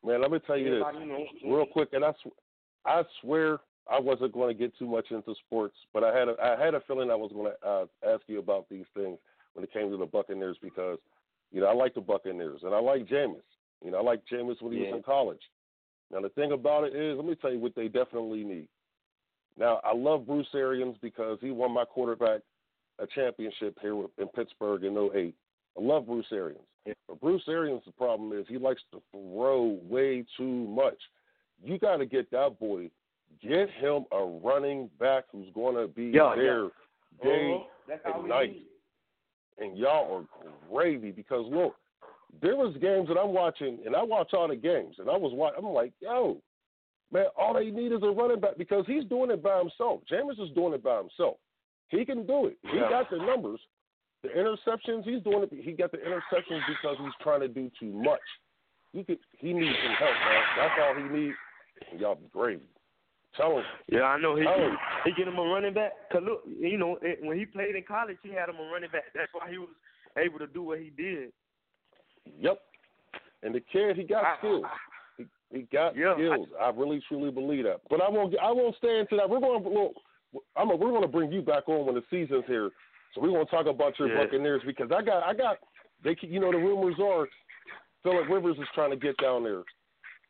Man, 0.03 0.21
let 0.21 0.31
me 0.31 0.39
tell 0.45 0.57
you 0.57 0.71
this 0.71 0.83
you 0.99 1.05
know, 1.05 1.25
real 1.45 1.65
quick, 1.65 1.89
and 1.93 2.03
I, 2.03 2.11
sw- 2.13 2.33
I 2.85 3.03
swear 3.21 3.59
I 3.89 3.99
wasn't 3.99 4.33
going 4.33 4.55
to 4.55 4.59
get 4.59 4.77
too 4.77 4.87
much 4.87 5.11
into 5.11 5.35
sports, 5.45 5.75
but 5.93 6.03
I 6.03 6.17
had 6.17 6.27
a, 6.27 6.35
I 6.41 6.63
had 6.63 6.73
a 6.73 6.81
feeling 6.81 7.11
I 7.11 7.15
was 7.15 7.31
going 7.31 7.51
to 7.51 7.67
uh, 7.67 7.85
ask 8.11 8.23
you 8.27 8.39
about 8.39 8.67
these 8.69 8.85
things 8.95 9.19
when 9.53 9.63
it 9.63 9.73
came 9.73 9.91
to 9.91 9.97
the 9.97 10.05
Buccaneers 10.05 10.57
because, 10.61 10.97
you 11.51 11.61
know, 11.61 11.67
I 11.67 11.73
like 11.73 11.93
the 11.93 12.01
Buccaneers 12.01 12.61
and 12.63 12.73
I 12.73 12.79
like 12.79 13.05
Jameis. 13.07 13.41
You 13.83 13.91
know, 13.91 13.97
I 13.97 14.01
like 14.01 14.21
Jameis 14.31 14.61
when 14.61 14.73
he 14.73 14.79
Yeah. 14.79 14.91
was 14.91 14.97
in 14.97 15.03
college. 15.03 15.41
Now 16.11 16.21
the 16.21 16.29
thing 16.29 16.51
about 16.51 16.83
it 16.83 16.95
is, 16.95 17.15
let 17.17 17.25
me 17.25 17.35
tell 17.35 17.51
you 17.51 17.59
what 17.59 17.75
they 17.75 17.87
definitely 17.87 18.43
need. 18.43 18.67
Now 19.57 19.79
I 19.83 19.93
love 19.93 20.25
Bruce 20.25 20.53
Arians 20.53 20.97
because 21.01 21.39
he 21.41 21.51
won 21.51 21.71
my 21.71 21.85
quarterback 21.85 22.41
a 22.99 23.07
championship 23.07 23.77
here 23.81 23.95
in 24.17 24.27
Pittsburgh 24.35 24.83
in 24.83 24.95
08. 24.97 25.33
I 25.77 25.81
love 25.81 26.05
Bruce 26.05 26.31
Arians. 26.31 26.61
But 27.07 27.19
Bruce 27.21 27.43
Arians, 27.47 27.81
the 27.85 27.91
problem 27.91 28.33
is 28.37 28.45
he 28.47 28.57
likes 28.57 28.81
to 28.91 29.01
throw 29.11 29.79
way 29.83 30.25
too 30.37 30.67
much. 30.67 30.97
You 31.63 31.77
got 31.79 31.97
to 31.97 32.05
get 32.05 32.29
that 32.31 32.59
boy, 32.59 32.89
get 33.41 33.69
him 33.69 34.05
a 34.11 34.23
running 34.23 34.89
back 34.99 35.25
who's 35.31 35.47
going 35.53 35.75
to 35.75 35.87
be 35.87 36.05
Yeah, 36.05 36.33
there 36.35 36.63
yeah. 36.63 36.69
day 37.23 37.53
Uh-huh. 37.89 38.19
And 38.19 38.27
night. 38.29 38.51
need. 38.51 38.65
And 39.57 39.77
y'all 39.77 40.15
are 40.15 40.51
gravy 40.69 41.11
because 41.11 41.45
look, 41.51 41.75
there 42.41 42.55
was 42.55 42.75
games 42.81 43.07
that 43.09 43.19
I'm 43.19 43.33
watching, 43.33 43.79
and 43.85 43.95
I 43.95 44.03
watch 44.03 44.31
all 44.33 44.47
the 44.47 44.55
games, 44.55 44.95
and 44.99 45.09
I 45.09 45.17
was 45.17 45.33
watching. 45.33 45.63
I'm 45.65 45.73
like, 45.73 45.91
yo, 45.99 46.37
man, 47.11 47.25
all 47.37 47.53
they 47.53 47.69
need 47.69 47.91
is 47.91 48.01
a 48.03 48.09
running 48.09 48.39
back 48.39 48.57
because 48.57 48.85
he's 48.87 49.03
doing 49.05 49.31
it 49.31 49.43
by 49.43 49.59
himself. 49.59 50.01
Jameis 50.11 50.41
is 50.41 50.53
doing 50.55 50.73
it 50.73 50.83
by 50.83 50.97
himself. 50.97 51.35
He 51.89 52.05
can 52.05 52.25
do 52.25 52.47
it. 52.47 52.57
He 52.63 52.77
Yeah. 52.77 52.89
got 52.89 53.09
the 53.09 53.17
numbers. 53.17 53.59
The 54.23 54.29
interceptions, 54.29 55.03
he's 55.03 55.21
doing 55.23 55.43
it. 55.43 55.51
He 55.51 55.73
got 55.73 55.91
the 55.91 55.97
interceptions 55.97 56.61
because 56.67 56.97
he's 56.99 57.13
trying 57.21 57.41
to 57.41 57.47
do 57.47 57.69
too 57.79 57.91
much. 57.91 58.21
He 58.93 59.03
could, 59.03 59.19
he 59.37 59.51
needs 59.51 59.75
some 59.83 59.93
help, 59.93 60.11
man. 60.11 60.43
That's 60.57 60.79
all 60.79 60.95
he 60.95 61.03
needs. 61.03 61.37
Y'all 61.97 62.15
be 62.15 62.27
gravy. 62.31 62.67
Tell 63.37 63.57
him. 63.57 63.63
Yeah, 63.87 64.03
I 64.03 64.19
know 64.19 64.35
he 64.35 64.43
him. 64.43 64.77
he 65.05 65.11
get 65.13 65.27
him 65.27 65.37
a 65.37 65.41
running 65.43 65.73
back. 65.73 65.93
Cause 66.11 66.21
look, 66.25 66.41
you 66.45 66.77
know, 66.77 66.97
it, 67.01 67.19
when 67.23 67.37
he 67.39 67.45
played 67.45 67.75
in 67.75 67.83
college, 67.87 68.17
he 68.23 68.29
had 68.29 68.49
him 68.49 68.55
a 68.57 68.71
running 68.71 68.89
back. 68.91 69.05
That's 69.15 69.31
why 69.33 69.49
he 69.49 69.57
was 69.57 69.69
able 70.17 70.37
to 70.39 70.47
do 70.47 70.63
what 70.63 70.79
he 70.79 70.89
did. 70.89 71.31
Yep. 72.39 72.59
And 73.43 73.55
the 73.55 73.61
kid, 73.71 73.95
he 73.97 74.03
got 74.03 74.23
I- 74.25 74.37
skills. 74.39 74.65
He, 75.17 75.25
he 75.51 75.61
got 75.71 75.95
Yeah, 75.95 76.11
I- 76.11 76.15
skills. 76.15 76.47
I, 76.61 76.69
really 76.69 77.01
truly 77.07 77.31
believe 77.31 77.63
that. 77.63 77.81
But 77.89 78.01
I 78.01 78.09
won't. 78.09 78.35
I 78.37 78.51
won't 78.51 78.75
stay 78.77 78.99
into 78.99 79.15
that. 79.17 79.29
We're 79.29 79.39
going. 79.39 79.63
to 79.63 79.69
Look, 79.69 79.93
I'm. 80.57 80.69
A, 80.69 80.75
we're 80.75 80.89
going 80.91 81.01
to 81.01 81.07
bring 81.07 81.31
you 81.31 81.41
back 81.41 81.67
on 81.69 81.85
when 81.85 81.95
the 81.95 82.03
season's 82.09 82.43
here. 82.47 82.69
So 83.15 83.21
we're 83.21 83.29
going 83.29 83.45
to 83.45 83.51
talk 83.51 83.65
about 83.65 83.97
your 83.97 84.09
Yeah. 84.09 84.23
Buccaneers 84.25 84.61
because 84.65 84.89
I 84.93 85.01
got. 85.01 85.23
I 85.23 85.33
got. 85.33 85.57
They. 86.03 86.15
You 86.21 86.39
know 86.41 86.51
the 86.51 86.57
rumors 86.57 86.95
are, 87.01 87.27
Philip 88.03 88.29
Rivers 88.29 88.57
is 88.57 88.67
trying 88.75 88.91
to 88.91 88.97
get 88.97 89.15
down 89.17 89.43
there. 89.43 89.63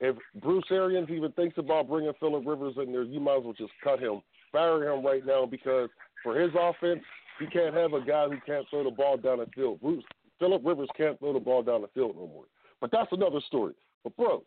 If 0.01 0.15
Bruce 0.41 0.65
Arians 0.72 1.10
even 1.12 1.31
thinks 1.34 1.60
about 1.60 1.88
bringing 1.88 2.12
Philip 2.20 2.43
Rivers 2.46 2.74
in 2.77 2.91
there, 2.91 3.03
you 3.03 3.20
might 3.20 3.38
as 3.38 3.43
well 3.43 3.53
just 3.53 3.72
cut 3.84 4.00
him, 4.00 4.22
fire 4.51 4.91
him 4.91 5.05
right 5.05 5.24
now 5.24 5.46
because 5.46 5.89
for 6.24 6.36
his 6.36 6.51
offense, 6.60 7.01
he 7.39 7.46
can't 7.46 7.75
have 7.75 7.93
a 7.93 8.01
guy 8.01 8.25
who 8.27 8.38
can't 8.46 8.65
throw 8.70 8.84
the 8.84 8.89
ball 8.89 9.17
down 9.17 9.38
the 9.38 9.46
field. 9.55 9.79
Bruce 9.79 10.03
Philip 10.39 10.63
Rivers 10.65 10.89
can't 10.98 11.20
throw 11.20 11.34
the 11.34 11.39
ball 11.39 11.62
down 11.62 11.81
the 11.81 11.88
field 11.89 12.15
no 12.15 12.27
more. 12.27 12.46
But 12.81 12.91
that's 12.91 13.12
another 13.12 13.39
story. 13.46 13.74
But 14.03 14.17
bro, 14.17 14.43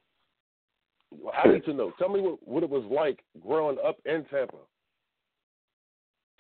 I 1.33 1.49
need 1.49 1.65
to 1.67 1.73
know. 1.73 1.93
Tell 1.99 2.09
me 2.09 2.21
what, 2.21 2.47
what 2.47 2.65
it 2.65 2.71
was 2.71 2.85
like 2.91 3.21
growing 3.41 3.79
up 3.87 3.99
in 4.05 4.25
Tampa. 4.25 4.57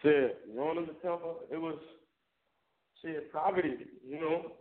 Shit, 0.02 0.52
growing 0.54 0.78
up 0.78 0.88
in 0.88 0.94
Tampa, 1.08 1.34
it 1.52 1.56
was 1.56 1.78
shit 3.00 3.32
poverty. 3.32 3.76
You 4.04 4.20
know, 4.20 4.52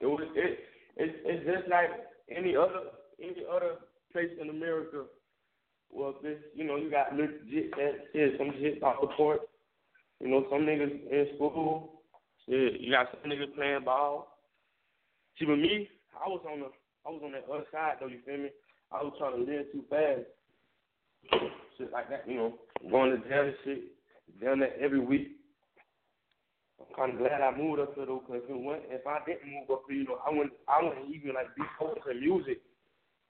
it 0.00 0.06
was 0.06 0.28
it. 0.36 0.60
It's 0.96 1.16
it's 1.24 1.44
just 1.44 1.68
like 1.68 1.90
any 2.30 2.54
other 2.54 2.90
any 3.20 3.42
other 3.50 3.78
place 4.12 4.30
in 4.40 4.50
America. 4.50 5.04
Well, 5.90 6.14
this 6.22 6.38
you 6.54 6.64
know 6.64 6.76
you 6.76 6.90
got 6.90 7.14
legit 7.14 7.72
shit, 8.12 8.34
some 8.38 8.52
shit 8.60 8.82
off 8.82 9.00
the 9.00 9.08
court. 9.16 9.40
You 10.20 10.28
know, 10.28 10.46
some 10.50 10.62
niggas 10.62 11.10
in 11.10 11.26
school. 11.36 12.02
Shit, 12.48 12.80
you 12.80 12.92
got 12.92 13.08
some 13.10 13.30
niggas 13.30 13.54
playing 13.54 13.84
ball. 13.84 14.38
See, 15.38 15.46
with 15.46 15.58
me, 15.58 15.88
I 16.14 16.28
was 16.28 16.42
on 16.50 16.60
the 16.60 16.66
I 17.06 17.10
was 17.10 17.22
on 17.24 17.32
that 17.32 17.46
other 17.52 17.64
side 17.70 17.96
though. 18.00 18.06
You 18.06 18.18
feel 18.24 18.38
me? 18.38 18.50
I 18.92 19.02
was 19.02 19.12
trying 19.18 19.32
to 19.32 19.50
live 19.50 19.66
too 19.72 19.84
fast. 19.90 20.26
Shit 21.78 21.92
like 21.92 22.08
that, 22.10 22.24
you 22.26 22.36
know, 22.36 22.54
going 22.90 23.10
to 23.10 23.28
jail 23.28 23.44
and 23.44 23.54
shit, 23.64 23.82
down 24.42 24.60
there 24.60 24.72
every 24.80 25.00
week. 25.00 25.32
I'm 26.80 26.94
kind 26.94 27.12
of 27.12 27.18
glad 27.18 27.40
I 27.40 27.56
moved 27.56 27.80
up 27.80 27.94
here 27.94 28.06
though, 28.06 28.22
cause 28.26 28.40
if 28.44 28.50
it 28.50 28.56
went, 28.56 28.82
if 28.88 29.06
I 29.06 29.18
didn't 29.26 29.50
move 29.50 29.70
up 29.70 29.82
here, 29.88 29.98
you 29.98 30.04
know, 30.04 30.18
I 30.26 30.30
wouldn't, 30.30 30.52
I 30.68 30.82
wouldn't 30.82 31.14
even 31.14 31.34
like 31.34 31.54
be 31.56 31.62
focusing 31.78 32.20
music. 32.20 32.60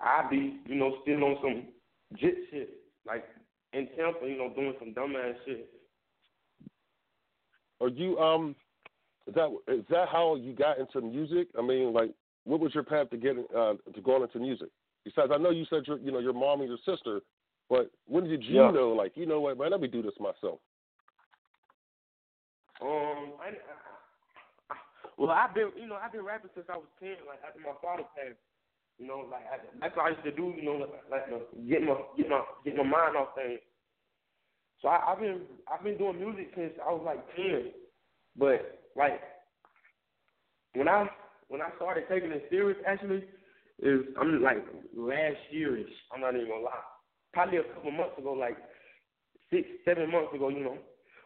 I'd 0.01 0.29
be, 0.31 0.61
you 0.67 0.75
know, 0.75 0.97
still 1.03 1.25
on 1.25 1.37
some 1.43 1.65
jit 2.19 2.35
shit, 2.51 2.71
like 3.07 3.25
in 3.73 3.89
Tampa, 3.97 4.27
you 4.27 4.39
know, 4.39 4.53
doing 4.55 4.75
some 4.79 4.95
dumbass 4.95 5.35
shit. 5.45 5.69
Are 7.81 7.89
you 7.89 8.19
um? 8.19 8.55
Is 9.27 9.35
that 9.35 9.51
is 9.69 9.85
that 9.91 10.09
how 10.09 10.37
you 10.37 10.53
got 10.53 10.79
into 10.79 11.01
music? 11.01 11.49
I 11.59 11.63
mean, 11.63 11.93
like, 11.93 12.13
what 12.45 12.61
was 12.61 12.75
your 12.75 12.85
path 12.85 13.11
to 13.11 13.17
getting 13.17 13.45
uh, 13.57 13.75
to 13.95 14.01
going 14.01 14.23
into 14.23 14.39
music? 14.39 14.69
Besides, 15.05 15.31
I 15.35 15.39
know 15.39 15.51
you 15.51 15.65
said 15.71 15.87
your, 15.87 15.99
you 15.99 16.11
know, 16.11 16.19
your 16.19 16.33
mom 16.33 16.61
and 16.61 16.69
your 16.69 16.79
sister, 16.85 17.21
but 17.71 17.91
when 18.07 18.25
did 18.25 18.43
you 18.43 18.57
Yeah. 18.57 18.71
know, 18.71 18.91
like, 18.91 19.17
you 19.17 19.25
know 19.25 19.41
what, 19.41 19.57
man, 19.57 19.71
let 19.71 19.81
me 19.81 19.87
do 19.89 20.03
this 20.03 20.19
myself? 20.19 20.59
Um, 22.83 23.39
I, 23.41 23.55
I, 24.71 24.77
well, 25.17 25.31
I've 25.31 25.55
been, 25.55 25.71
you 25.77 25.87
know, 25.87 25.97
I've 25.97 26.13
been 26.13 26.25
rapping 26.25 26.51
since 26.55 26.67
I 26.69 26.77
was 26.77 26.87
ten. 27.01 27.17
Like 27.27 27.39
after 27.47 27.61
my 27.61 27.75
father 27.81 28.03
passed, 28.15 28.39
you 28.99 29.07
know, 29.07 29.27
like 29.31 29.43
that's 29.81 29.97
what 29.97 30.07
I 30.07 30.11
used 30.11 30.25
to 30.25 30.33
do. 30.33 30.55
You 30.57 30.65
know, 30.65 30.87
like, 31.11 31.31
like 31.31 31.69
get 31.69 31.83
my 31.83 31.97
get 32.17 32.29
my 32.29 32.43
get 32.65 32.77
my 32.77 32.83
mind 32.83 33.17
off 33.17 33.35
things. 33.35 33.61
So 34.81 34.89
I, 34.89 35.13
I've 35.13 35.21
been 35.21 35.43
I've 35.73 35.85
been 35.85 35.99
doing 35.99 36.21
music 36.21 36.53
since 36.57 36.73
I 36.85 36.93
was 36.93 37.03
like 37.05 37.25
ten. 37.37 37.73
But 38.37 38.81
like 38.97 39.21
when 40.75 40.89
I 40.89 41.09
when 41.49 41.61
I 41.61 41.71
started 41.77 42.05
taking 42.09 42.33
it 42.33 42.47
serious, 42.51 42.79
actually, 42.87 43.25
is 43.81 44.01
I'm 44.21 44.43
like 44.43 44.65
last 44.97 45.37
yearish. 45.55 45.93
I'm 46.13 46.21
not 46.21 46.35
even 46.35 46.49
gonna 46.49 46.65
lie. 46.65 46.87
Probably 47.33 47.59
a 47.59 47.65
couple 47.75 47.91
months 47.91 48.19
ago, 48.19 48.33
like 48.33 48.57
six, 49.51 49.69
seven 49.85 50.11
months 50.11 50.35
ago, 50.35 50.49
you 50.49 50.65
know. 50.65 50.79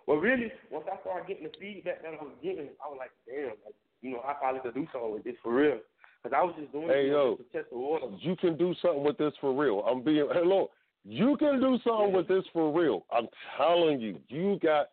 Well, 0.06 0.18
really, 0.18 0.50
once 0.70 0.86
I 0.90 1.00
started 1.02 1.28
getting 1.28 1.44
the 1.44 1.52
feedback 1.60 2.02
that 2.02 2.14
I 2.18 2.22
was 2.22 2.34
getting, 2.42 2.70
I 2.82 2.88
was 2.88 2.98
like, 2.98 3.12
damn, 3.26 3.54
like, 3.62 3.78
you 4.02 4.10
know, 4.10 4.22
I 4.26 4.34
probably 4.34 4.60
could 4.60 4.74
do 4.74 4.86
something 4.92 5.12
with 5.12 5.24
this 5.24 5.36
for 5.42 5.54
real. 5.54 5.78
Because 6.22 6.36
I 6.38 6.44
was 6.44 6.54
just 6.58 6.72
doing 6.72 6.88
Hey 6.88 7.08
yo, 7.08 7.36
to 7.36 7.42
test 7.44 7.70
the 7.70 7.78
water. 7.78 8.06
you 8.20 8.36
can 8.36 8.56
do 8.56 8.74
something 8.82 9.04
with 9.04 9.16
this 9.16 9.32
for 9.40 9.54
real. 9.54 9.80
I'm 9.80 10.02
being 10.02 10.28
hello. 10.32 10.70
You 11.04 11.36
can 11.38 11.60
do 11.60 11.78
something 11.82 12.12
with 12.12 12.28
this 12.28 12.44
for 12.52 12.78
real. 12.78 13.06
I'm 13.10 13.26
telling 13.56 14.00
you, 14.00 14.18
you 14.28 14.58
got, 14.62 14.88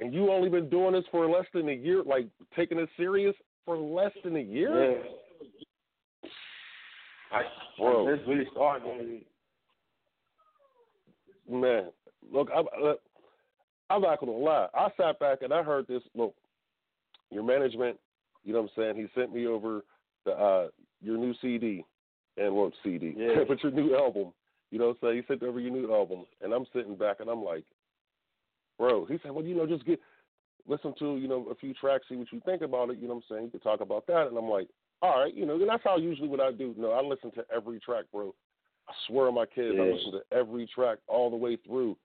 and 0.00 0.12
you 0.12 0.30
only 0.30 0.50
been 0.50 0.68
doing 0.68 0.92
this 0.92 1.04
for 1.10 1.26
less 1.28 1.46
than 1.54 1.70
a 1.70 1.72
year, 1.72 2.02
like 2.04 2.28
taking 2.54 2.78
it 2.78 2.90
serious 2.96 3.34
for 3.64 3.78
less 3.78 4.12
than 4.22 4.36
a 4.36 4.40
year. 4.40 4.92
Yeah. 4.92 6.28
I, 7.32 7.42
Bro. 7.78 8.06
I 8.08 8.16
just 8.16 8.28
really 8.28 8.46
started. 8.52 9.22
Man, 11.50 11.86
look, 12.30 12.48
I'm, 12.54 12.66
look, 12.82 13.00
I'm 13.88 14.02
not 14.02 14.20
gonna 14.20 14.32
lie. 14.32 14.66
I 14.74 14.88
sat 14.96 15.18
back 15.18 15.38
and 15.42 15.54
I 15.54 15.62
heard 15.62 15.86
this. 15.86 16.02
Look, 16.14 16.34
your 17.30 17.44
management, 17.44 17.98
you 18.44 18.52
know 18.52 18.62
what 18.62 18.70
I'm 18.76 18.94
saying? 18.94 18.96
He 18.96 19.20
sent 19.20 19.32
me 19.32 19.46
over 19.46 19.84
the 20.26 20.32
uh 20.32 20.68
your 21.00 21.16
new 21.16 21.34
CD 21.40 21.84
and 22.36 22.54
well 22.54 22.70
CD, 22.82 23.14
Yeah. 23.16 23.44
but 23.48 23.62
your 23.62 23.72
new 23.72 23.96
album. 23.96 24.32
You 24.70 24.78
know 24.78 24.88
what 24.88 24.96
I'm 25.02 25.08
saying? 25.08 25.22
He 25.22 25.26
sent 25.28 25.42
over 25.42 25.60
your 25.60 25.72
new 25.72 25.94
album, 25.94 26.26
and 26.42 26.52
I'm 26.52 26.66
sitting 26.74 26.96
back 26.96 27.20
and 27.20 27.30
I'm 27.30 27.42
like, 27.42 27.64
bro. 28.78 29.06
He 29.06 29.16
said, 29.22 29.30
well, 29.30 29.44
you 29.44 29.54
know, 29.56 29.66
just 29.66 29.86
get 29.86 30.00
listen 30.66 30.92
to 30.98 31.16
you 31.16 31.28
know 31.28 31.46
a 31.50 31.54
few 31.54 31.72
tracks, 31.72 32.06
see 32.08 32.16
what 32.16 32.32
you 32.32 32.40
think 32.44 32.62
about 32.62 32.90
it. 32.90 32.98
You 32.98 33.08
know 33.08 33.14
what 33.14 33.24
I'm 33.30 33.36
saying? 33.36 33.44
You 33.46 33.50
could 33.52 33.62
talk 33.62 33.80
about 33.80 34.06
that, 34.08 34.26
and 34.26 34.36
I'm 34.36 34.48
like, 34.50 34.68
all 35.02 35.20
right, 35.22 35.34
you 35.34 35.46
know, 35.46 35.54
and 35.54 35.68
that's 35.68 35.84
how 35.84 35.96
usually 35.96 36.28
what 36.28 36.40
I 36.40 36.52
do. 36.52 36.74
No, 36.76 36.90
I 36.92 37.00
listen 37.00 37.30
to 37.32 37.44
every 37.54 37.78
track, 37.80 38.04
bro. 38.12 38.34
I 38.88 38.92
swear 39.06 39.28
on 39.28 39.34
my 39.34 39.46
kids, 39.46 39.76
I 39.80 39.82
listen 39.82 40.12
to 40.12 40.36
every 40.36 40.68
track 40.72 40.98
all 41.08 41.30
the 41.30 41.36
way 41.36 41.56
through, 41.66 41.96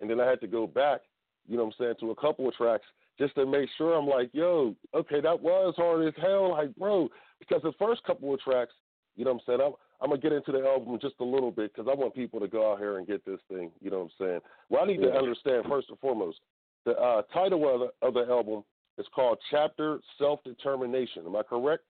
and 0.00 0.08
then 0.08 0.20
I 0.20 0.26
had 0.28 0.40
to 0.40 0.46
go 0.46 0.66
back, 0.66 1.00
you 1.48 1.56
know 1.56 1.64
what 1.64 1.74
I'm 1.78 1.84
saying, 1.84 1.94
to 2.00 2.10
a 2.12 2.16
couple 2.16 2.46
of 2.48 2.54
tracks 2.54 2.84
just 3.18 3.34
to 3.34 3.46
make 3.46 3.68
sure 3.76 3.94
I'm 3.94 4.06
like, 4.06 4.30
yo, 4.32 4.74
okay, 4.94 5.20
that 5.20 5.40
was 5.40 5.74
hard 5.76 6.06
as 6.06 6.14
hell, 6.20 6.52
like, 6.52 6.74
bro, 6.76 7.08
because 7.38 7.62
the 7.62 7.72
first 7.78 8.02
couple 8.04 8.32
of 8.32 8.40
tracks, 8.40 8.72
you 9.16 9.24
know 9.24 9.32
what 9.32 9.42
I'm 9.48 9.58
saying, 9.58 9.60
I'm, 9.60 9.72
I'm 10.00 10.10
gonna 10.10 10.20
get 10.20 10.32
into 10.32 10.52
the 10.52 10.64
album 10.64 10.98
just 11.00 11.16
a 11.20 11.24
little 11.24 11.50
bit 11.50 11.72
because 11.74 11.90
I 11.90 11.94
want 11.94 12.14
people 12.14 12.38
to 12.40 12.48
go 12.48 12.72
out 12.72 12.78
here 12.78 12.98
and 12.98 13.06
get 13.06 13.24
this 13.24 13.40
thing, 13.50 13.70
you 13.80 13.90
know 13.90 13.98
what 13.98 14.10
I'm 14.20 14.26
saying. 14.26 14.40
Well, 14.70 14.82
I 14.82 14.86
need 14.86 15.02
to 15.02 15.12
understand 15.12 15.64
first 15.68 15.88
and 15.88 15.98
foremost, 15.98 16.38
the 16.84 16.92
uh, 16.92 17.22
title 17.32 17.74
of 17.74 17.80
the, 17.80 18.06
of 18.06 18.14
the 18.14 18.32
album 18.32 18.62
is 18.96 19.06
called 19.14 19.38
Chapter 19.50 19.98
Self 20.18 20.42
Determination. 20.44 21.24
Am 21.26 21.34
I 21.34 21.42
correct? 21.42 21.82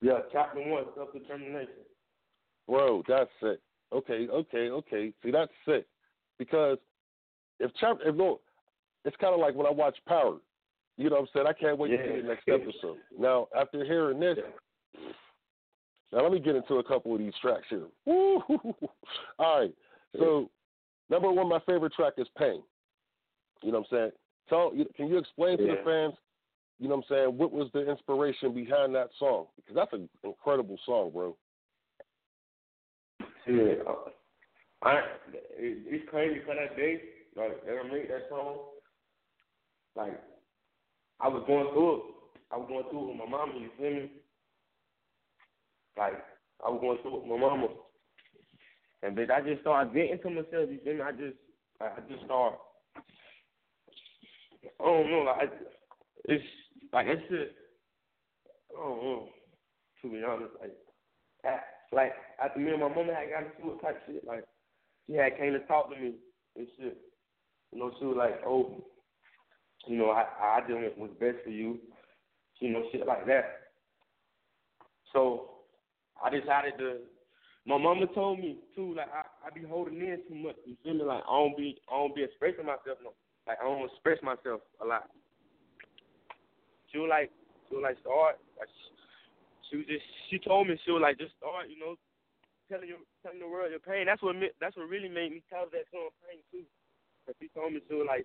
Yeah, 0.00 0.18
chapter 0.32 0.60
one, 0.60 0.84
self 0.96 1.12
determination. 1.12 1.84
Bro, 2.68 3.04
that's 3.08 3.30
sick. 3.40 3.58
Okay, 3.92 4.26
okay, 4.28 4.70
okay. 4.70 5.12
See, 5.22 5.30
that's 5.30 5.52
sick 5.66 5.86
because 6.38 6.78
if 7.60 7.70
chapter, 7.80 8.08
if 8.08 8.14
it's 9.04 9.16
kind 9.16 9.34
of 9.34 9.40
like 9.40 9.54
when 9.54 9.66
I 9.66 9.70
watch 9.70 9.96
Power. 10.06 10.38
You 10.96 11.10
know 11.10 11.16
what 11.16 11.22
I'm 11.22 11.28
saying? 11.34 11.46
I 11.48 11.52
can't 11.52 11.78
wait 11.78 11.88
to 11.88 11.96
see 11.96 12.22
the 12.22 12.28
next 12.28 12.48
episode. 12.48 12.98
Now, 13.18 13.48
after 13.56 13.84
hearing 13.84 14.20
this, 14.20 14.38
now 16.12 16.22
let 16.22 16.32
me 16.32 16.38
get 16.38 16.54
into 16.54 16.76
a 16.76 16.84
couple 16.84 17.12
of 17.12 17.18
these 17.18 17.32
tracks 17.42 17.66
here. 17.68 17.86
Woo! 18.06 18.40
All 19.38 19.60
right. 19.60 19.74
So, 20.16 20.48
number 21.10 21.32
one, 21.32 21.48
my 21.48 21.58
favorite 21.66 21.92
track 21.94 22.12
is 22.18 22.28
Pain. 22.38 22.62
You 23.62 23.72
know 23.72 23.80
what 23.80 23.88
I'm 23.90 23.98
saying? 23.98 24.10
Tell, 24.48 24.72
can 24.96 25.08
you 25.08 25.18
explain 25.18 25.58
to 25.58 25.64
the 25.64 25.76
fans? 25.84 26.14
You 26.78 26.88
know 26.88 26.96
what 26.96 27.06
I'm 27.10 27.16
saying? 27.16 27.38
What 27.38 27.52
was 27.52 27.68
the 27.72 27.90
inspiration 27.90 28.54
behind 28.54 28.94
that 28.94 29.08
song? 29.18 29.46
Because 29.56 29.74
that's 29.74 29.92
an 29.92 30.08
incredible 30.22 30.78
song, 30.84 31.10
bro. 31.12 31.36
Yeah, 33.46 33.74
I 34.82 35.02
it's 35.56 36.08
crazy 36.08 36.40
because 36.40 36.56
that 36.58 36.76
day, 36.76 37.00
like 37.36 37.64
that 37.64 37.76
I 37.78 37.88
made 37.88 38.08
that 38.10 38.28
song, 38.28 38.56
like 39.96 40.20
I 41.20 41.28
was 41.28 41.44
going 41.46 41.68
through 41.72 41.96
it. 41.96 42.02
I 42.52 42.56
was 42.56 42.66
going 42.68 42.84
through 42.90 43.04
it 43.04 43.08
with 43.08 43.16
my 43.16 43.28
mama. 43.28 43.52
You 43.58 43.70
feel 43.78 43.90
me? 43.90 44.10
Like 45.96 46.14
I 46.64 46.70
was 46.70 46.80
going 46.80 46.98
through 47.02 47.16
it 47.16 47.22
with 47.22 47.30
my 47.30 47.48
mama, 47.48 47.68
and 49.02 49.16
then 49.16 49.30
I 49.30 49.40
just 49.40 49.60
started 49.62 49.92
venting 49.92 50.18
to 50.22 50.30
myself. 50.30 50.70
You 50.70 50.80
feel 50.84 50.94
me? 50.94 51.02
I 51.02 51.12
just, 51.12 51.36
I 51.80 52.00
just 52.08 52.24
started. 52.24 52.58
I 54.80 54.84
don't 54.84 55.10
know. 55.10 55.24
Like 55.26 55.50
it's 56.24 56.44
like 56.92 57.06
it's 57.08 57.22
shit. 57.28 57.52
I 58.76 58.82
don't 58.82 59.02
know. 59.02 59.28
To 60.02 60.10
be 60.10 60.22
honest, 60.22 60.52
like. 60.60 60.72
Like 61.94 62.12
after 62.42 62.58
me 62.58 62.72
and 62.72 62.80
my 62.80 62.88
mama 62.88 63.14
had 63.14 63.30
got 63.30 63.44
into 63.44 63.74
it 63.74 63.82
type 63.82 64.02
shit, 64.06 64.26
like 64.26 64.44
she 65.06 65.14
had 65.14 65.36
came 65.36 65.52
to 65.52 65.60
talk 65.60 65.94
to 65.94 66.00
me 66.00 66.14
and 66.56 66.66
shit. 66.76 66.98
You 67.72 67.78
know, 67.78 67.92
she 67.98 68.04
was 68.04 68.16
like, 68.16 68.40
Oh, 68.44 68.84
you 69.86 69.96
know, 69.96 70.10
I 70.10 70.26
I 70.40 70.66
did 70.66 70.76
what 70.76 70.98
was 70.98 71.10
best 71.20 71.38
for 71.44 71.50
you, 71.50 71.78
you 72.60 72.70
know, 72.70 72.82
shit 72.92 73.06
like 73.06 73.26
that. 73.26 73.44
So 75.12 75.50
I 76.22 76.30
decided 76.30 76.78
to 76.78 76.98
my 77.66 77.78
mama 77.78 78.06
told 78.14 78.40
me 78.40 78.58
too, 78.76 78.94
like 78.94 79.08
I, 79.08 79.24
I 79.46 79.50
be 79.50 79.66
holding 79.66 80.00
in 80.00 80.20
too 80.28 80.34
much, 80.34 80.56
you 80.66 80.76
feel 80.84 80.94
me? 80.94 81.04
Like 81.04 81.24
I 81.24 81.32
don't 81.32 81.56
be 81.56 81.80
I 81.90 81.96
don't 81.96 82.14
be 82.14 82.24
expressing 82.24 82.66
myself 82.66 82.98
no. 83.02 83.12
Like 83.46 83.58
I 83.60 83.64
don't 83.64 83.88
express 83.88 84.18
myself 84.22 84.60
a 84.82 84.86
lot. 84.86 85.08
She 86.92 86.98
was 86.98 87.08
like 87.08 87.30
she 87.68 87.76
was 87.76 87.82
like 87.82 87.98
start 88.00 88.36
like 88.60 88.68
she 89.70 89.76
was 89.80 89.86
just 89.88 90.04
she 90.28 90.38
told 90.38 90.68
me 90.68 90.76
she 90.84 90.92
was 90.92 91.00
like 91.00 91.18
just 91.18 91.32
start 91.40 91.72
you 91.72 91.80
know 91.80 91.96
telling 92.68 92.88
you 92.88 93.00
telling 93.24 93.40
the 93.40 93.48
world 93.48 93.72
your 93.72 93.80
pain 93.80 94.06
that's 94.06 94.22
what 94.22 94.36
that's 94.60 94.76
what 94.76 94.88
really 94.88 95.08
made 95.08 95.32
me 95.32 95.42
tell 95.48 95.66
that 95.72 95.88
song 95.92 96.12
pain 96.24 96.40
too 96.52 96.64
but 97.26 97.36
she 97.40 97.48
told 97.52 97.72
me 97.72 97.80
she 97.88 97.94
was 97.96 98.06
like 98.08 98.24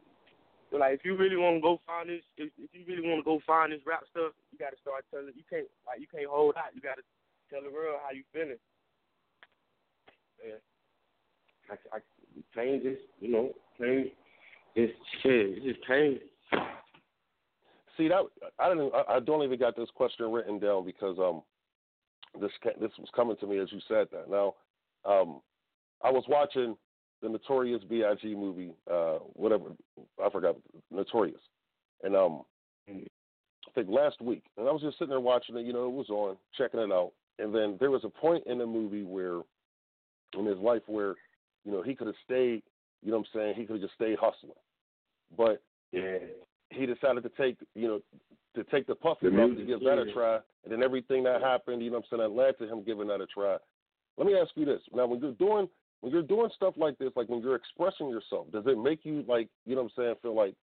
was 0.71 0.79
like 0.79 0.93
if 0.93 1.05
you 1.05 1.17
really 1.17 1.37
want 1.37 1.57
to 1.57 1.61
go 1.61 1.79
find 1.85 2.09
this 2.09 2.23
if, 2.37 2.51
if 2.57 2.69
you 2.73 2.85
really 2.87 3.07
want 3.07 3.19
to 3.19 3.25
go 3.25 3.39
find 3.45 3.71
this 3.71 3.81
rap 3.85 4.03
stuff 4.11 4.33
you 4.51 4.57
got 4.57 4.71
to 4.71 4.81
start 4.81 5.05
telling 5.11 5.33
you 5.35 5.43
can't 5.49 5.67
like 5.87 5.99
you 5.99 6.07
can't 6.07 6.29
hold 6.29 6.55
out 6.57 6.73
you 6.73 6.81
got 6.81 6.95
to 6.95 7.05
tell 7.49 7.63
the 7.63 7.71
world 7.73 7.99
how 8.03 8.11
you 8.13 8.23
feeling 8.33 8.61
yeah 10.45 10.61
I, 11.69 11.97
I 11.97 11.99
pain 12.55 12.81
just 12.83 13.01
you 13.19 13.31
know 13.31 13.51
pain 13.79 14.11
it's 14.75 14.93
shit 15.21 15.63
just 15.63 15.81
pain 15.87 16.19
see 17.99 18.07
that 18.07 18.21
I 18.57 18.69
didn't. 18.69 18.91
I 19.07 19.19
don't 19.19 19.43
even 19.43 19.59
got 19.59 19.75
this 19.75 19.89
question 19.93 20.31
written 20.31 20.57
down 20.57 20.85
because 20.85 21.17
um, 21.19 21.43
this 22.41 22.51
this 22.79 22.91
was 22.97 23.09
coming 23.15 23.35
to 23.41 23.47
me 23.47 23.59
as 23.59 23.71
you 23.71 23.79
said 23.87 24.07
that. 24.11 24.29
Now, 24.29 24.55
um, 25.05 25.41
I 26.03 26.09
was 26.09 26.23
watching 26.27 26.75
the 27.21 27.29
Notorious 27.29 27.83
B.I.G. 27.89 28.35
movie, 28.35 28.71
uh, 28.91 29.19
whatever 29.33 29.65
I 30.23 30.29
forgot, 30.29 30.55
Notorious, 30.91 31.41
and 32.03 32.15
um, 32.15 32.43
I 32.87 33.71
think 33.75 33.89
last 33.89 34.21
week, 34.21 34.43
and 34.57 34.67
I 34.67 34.71
was 34.71 34.81
just 34.81 34.97
sitting 34.97 35.09
there 35.09 35.19
watching 35.19 35.57
it. 35.57 35.65
You 35.65 35.73
know, 35.73 35.85
it 35.85 35.91
was 35.91 36.09
on, 36.09 36.37
checking 36.57 36.79
it 36.79 36.91
out, 36.91 37.11
and 37.37 37.53
then 37.53 37.77
there 37.79 37.91
was 37.91 38.03
a 38.03 38.09
point 38.09 38.43
in 38.47 38.57
the 38.57 38.65
movie 38.65 39.03
where, 39.03 39.41
in 40.37 40.45
his 40.45 40.57
life, 40.57 40.81
where 40.87 41.15
you 41.65 41.71
know 41.71 41.81
he 41.81 41.95
could 41.95 42.07
have 42.07 42.15
stayed. 42.23 42.63
You 43.03 43.11
know 43.11 43.17
what 43.19 43.27
I'm 43.33 43.39
saying? 43.39 43.53
He 43.57 43.65
could 43.65 43.73
have 43.73 43.81
just 43.81 43.95
stayed 43.95 44.17
hustling, 44.19 44.53
but 45.37 45.61
yeah. 45.91 46.17
he 46.69 46.85
decided 46.85 47.23
to 47.23 47.31
take 47.37 47.57
you 47.75 47.87
know 47.87 47.99
to 48.55 48.63
take 48.65 48.87
the 48.87 48.95
puffy 48.95 49.27
route 49.27 49.57
to 49.57 49.65
give 49.65 49.81
that 49.81 49.99
a 49.99 50.11
try, 50.13 50.39
and 50.63 50.71
then 50.71 50.83
everything 50.83 51.23
that 51.23 51.41
happened, 51.41 51.81
you 51.81 51.91
know 51.91 51.97
what 51.97 52.05
I'm 52.11 52.17
saying, 52.17 52.35
that 52.35 52.41
led 52.41 52.57
to 52.57 52.71
him 52.71 52.83
giving 52.83 53.07
that 53.07 53.21
a 53.21 53.27
try. 53.27 53.57
Let 54.17 54.27
me 54.27 54.35
ask 54.35 54.51
you 54.55 54.65
this: 54.65 54.81
Now, 54.93 55.05
when 55.05 55.19
you're 55.19 55.33
doing 55.33 55.69
when 56.01 56.13
you're 56.13 56.21
doing 56.21 56.49
stuff 56.55 56.73
like 56.77 56.97
this, 56.97 57.11
like 57.15 57.29
when 57.29 57.41
you're 57.41 57.55
expressing 57.55 58.09
yourself, 58.09 58.47
does 58.51 58.63
it 58.65 58.77
make 58.77 59.01
you 59.03 59.23
like 59.27 59.49
you 59.65 59.75
know 59.75 59.83
what 59.83 59.91
I'm 59.97 60.03
saying, 60.03 60.15
feel 60.21 60.35
like 60.35 60.55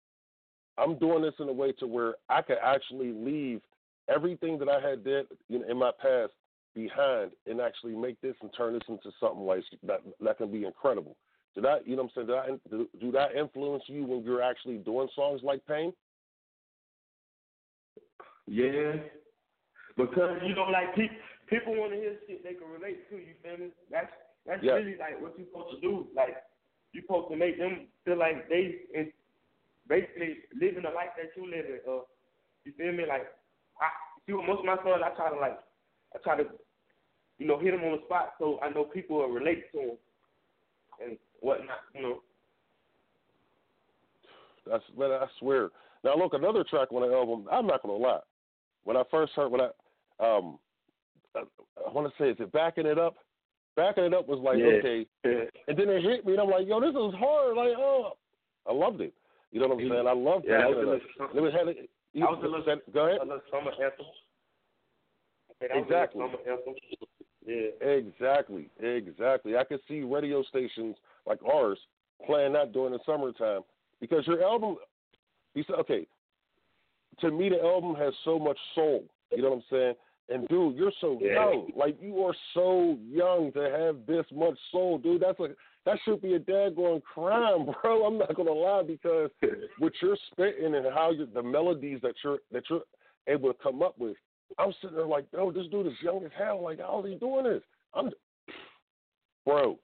I'm 0.79 0.99
doing 0.99 1.23
this 1.23 1.35
in 1.39 1.49
a 1.49 1.53
way 1.53 1.73
to 1.73 1.87
where 1.87 2.15
I 2.29 2.43
could 2.43 2.59
actually 2.63 3.13
leave 3.13 3.61
everything 4.09 4.59
that 4.59 4.69
I 4.69 4.81
had 4.81 5.05
did 5.05 5.27
you 5.49 5.59
know, 5.59 5.69
in 5.69 5.79
my 5.79 5.91
past 6.01 6.33
behind 6.75 7.33
and 7.47 7.61
actually 7.61 7.97
make 7.97 8.21
this 8.21 8.35
and 8.43 8.51
turn 8.57 8.75
this 8.75 8.83
into 8.89 9.11
something 9.19 9.45
like 9.45 9.65
that 9.87 10.01
that 10.21 10.39
can 10.39 10.53
be 10.53 10.65
incredible. 10.65 11.17
Do 11.55 11.63
that, 11.63 11.89
you 11.89 11.97
know 11.97 12.03
what 12.03 12.23
I'm 12.23 12.27
saying? 12.29 12.61
Do 12.71 12.79
that, 12.79 13.01
do 13.01 13.13
that 13.13 13.35
influence 13.35 13.83
you 13.87 14.05
when 14.05 14.23
you're 14.23 14.43
actually 14.43 14.77
doing 14.77 15.09
songs 15.17 15.41
like 15.43 15.67
Pain? 15.67 15.93
Yeah, 18.47 18.93
because 19.97 20.39
you 20.47 20.55
know, 20.55 20.69
like 20.71 20.95
people 20.95 21.17
people 21.49 21.75
want 21.75 21.93
to 21.93 21.99
hear 21.99 22.15
shit 22.29 22.45
they 22.45 22.55
can 22.55 22.69
relate 22.71 23.09
to. 23.11 23.17
You 23.17 23.35
feel 23.43 23.59
me? 23.59 23.73
That's 23.91 24.13
that's 24.47 24.63
yeah. 24.63 24.73
really 24.73 24.97
like 24.97 25.21
what 25.21 25.35
you're 25.37 25.47
supposed 25.49 25.75
to 25.75 25.81
do. 25.81 26.07
Like 26.15 26.37
you're 26.93 27.03
supposed 27.03 27.31
to 27.31 27.37
make 27.37 27.59
them 27.59 27.89
feel 28.05 28.19
like 28.19 28.49
they 28.49 28.87
is 28.95 29.09
basically 29.89 30.37
living 30.55 30.83
the 30.83 30.91
life 30.91 31.15
that 31.17 31.31
you 31.37 31.45
living. 31.45 31.81
Uh, 31.89 32.07
you 32.65 32.73
feel 32.79 32.93
me? 32.93 33.05
Like 33.07 33.27
I 33.81 33.89
see 34.27 34.33
with 34.33 34.47
most 34.47 34.61
of 34.61 34.67
my 34.67 34.77
songs, 34.77 35.03
I 35.05 35.15
try 35.17 35.31
to 35.31 35.39
like 35.39 35.59
I 36.15 36.19
try 36.23 36.37
to 36.37 36.49
you 37.39 37.47
know 37.47 37.59
hit 37.59 37.73
them 37.73 37.85
on 37.85 37.99
the 37.99 38.05
spot 38.07 38.35
so 38.39 38.59
I 38.63 38.71
know 38.71 38.85
people 38.85 39.19
will 39.19 39.29
relate 39.29 39.71
to 39.73 39.79
them 39.79 39.97
and 41.05 41.19
whatnot. 41.41 41.83
You 41.95 42.03
know. 42.03 42.23
That's 44.71 44.85
man, 44.97 45.11
I 45.11 45.27
swear. 45.39 45.71
Now 46.05 46.17
look, 46.17 46.35
another 46.35 46.65
track 46.65 46.93
on 46.93 47.09
the 47.09 47.15
album. 47.15 47.47
I'm 47.51 47.67
not 47.67 47.83
gonna 47.83 47.95
lie. 47.95 48.21
When 48.85 48.97
I 48.97 49.03
first 49.11 49.33
heard, 49.35 49.51
when 49.51 49.61
I 49.61 49.71
um, 50.19 50.59
I, 51.35 51.41
I 51.87 51.93
want 51.93 52.09
to 52.09 52.23
say, 52.23 52.31
is 52.31 52.37
it 52.41 52.53
backing 52.53 52.87
it 52.87 52.99
up? 52.99 53.17
Backing 53.77 54.05
it 54.05 54.15
up 54.15 54.27
was 54.27 54.41
like 54.41 54.59
yeah. 54.59 54.81
okay, 54.81 55.07
and 55.23 55.79
then 55.79 55.89
it 55.91 56.03
hit 56.03 56.25
me, 56.25 56.33
and 56.33 56.41
I'm 56.41 56.51
like, 56.51 56.67
yo, 56.67 56.81
this 56.81 56.91
is 56.91 57.21
hard. 57.21 57.57
Like, 57.57 57.77
oh, 57.77 58.17
I 58.67 58.73
loved 58.73 59.03
it. 59.03 59.13
You 59.53 59.61
know 59.61 59.69
what 59.69 59.83
I'm 59.83 59.89
saying? 59.89 60.07
I 60.09 60.13
loved 60.13 60.47
yeah, 60.49 60.59
backing 60.63 60.79
it. 60.79 61.03
Up. 61.21 61.37
It 61.37 61.41
was 61.41 61.53
had 61.53 61.69
it. 61.69 61.91
You, 62.15 62.27
I 62.27 62.31
was 62.31 62.41
a 62.43 62.49
little, 62.49 62.81
go 62.93 63.07
ahead. 63.07 63.21
A 63.21 63.25
little 63.25 63.41
summer 63.51 63.73
anthem. 63.73 64.07
Exactly. 65.61 66.23
Summer 66.23 66.39
anthem. 66.49 66.75
Yeah. 67.47 67.87
Exactly. 67.87 68.71
Exactly. 68.81 69.57
I 69.57 69.65
could 69.65 69.81
see 69.87 70.01
radio 70.01 70.43
stations 70.45 70.97
like 71.27 71.39
ours 71.45 71.79
playing 72.25 72.55
that 72.55 72.73
during 72.73 72.93
the 72.93 72.99
summertime 73.05 73.61
because 74.01 74.27
your 74.27 74.43
album. 74.43 74.77
You 75.55 75.65
said 75.67 75.77
okay 75.81 76.07
to 77.21 77.31
me, 77.31 77.49
the 77.49 77.61
album 77.63 77.95
has 77.95 78.13
so 78.25 78.39
much 78.39 78.59
soul. 78.75 79.05
You 79.33 79.43
know 79.43 79.51
what 79.51 79.57
I'm 79.57 79.65
saying? 79.71 79.95
And 80.29 80.49
dude, 80.49 80.77
you're 80.77 80.93
so 81.01 81.19
yeah. 81.21 81.35
young. 81.35 81.71
Like 81.77 81.97
you 82.01 82.25
are 82.25 82.35
so 82.53 82.99
young 83.09 83.53
to 83.53 83.61
have 83.61 84.07
this 84.07 84.27
much 84.35 84.59
soul, 84.73 84.99
dude. 84.99 85.23
That's 85.23 85.39
a 85.39 85.49
that 85.85 85.99
should 86.05 86.21
be 86.21 86.35
a 86.35 86.41
daggone 86.41 87.03
crime, 87.03 87.69
bro. 87.83 88.05
I'm 88.07 88.19
not 88.19 88.35
gonna 88.35 88.51
lie 88.51 88.83
because 88.83 89.31
what 89.79 89.93
you're 90.03 90.17
spitting 90.33 90.75
and 90.75 90.87
how 90.93 91.13
you 91.13 91.29
the 91.33 91.43
melodies 91.43 92.01
that 92.03 92.15
you're 92.25 92.39
that 92.51 92.65
you're 92.69 92.83
able 93.29 93.53
to 93.53 93.59
come 93.63 93.83
up 93.83 93.97
with. 93.99 94.17
I'm 94.59 94.73
sitting 94.81 94.97
there 94.97 95.07
like, 95.07 95.27
oh, 95.37 95.51
this 95.53 95.67
dude 95.71 95.87
is 95.87 95.93
young 96.03 96.25
as 96.25 96.31
hell. 96.37 96.63
Like, 96.63 96.79
how 96.79 97.03
is 97.05 97.13
he 97.13 97.19
doing 97.19 97.45
this? 97.45 97.63
I'm, 97.95 98.11
bro, 99.47 99.79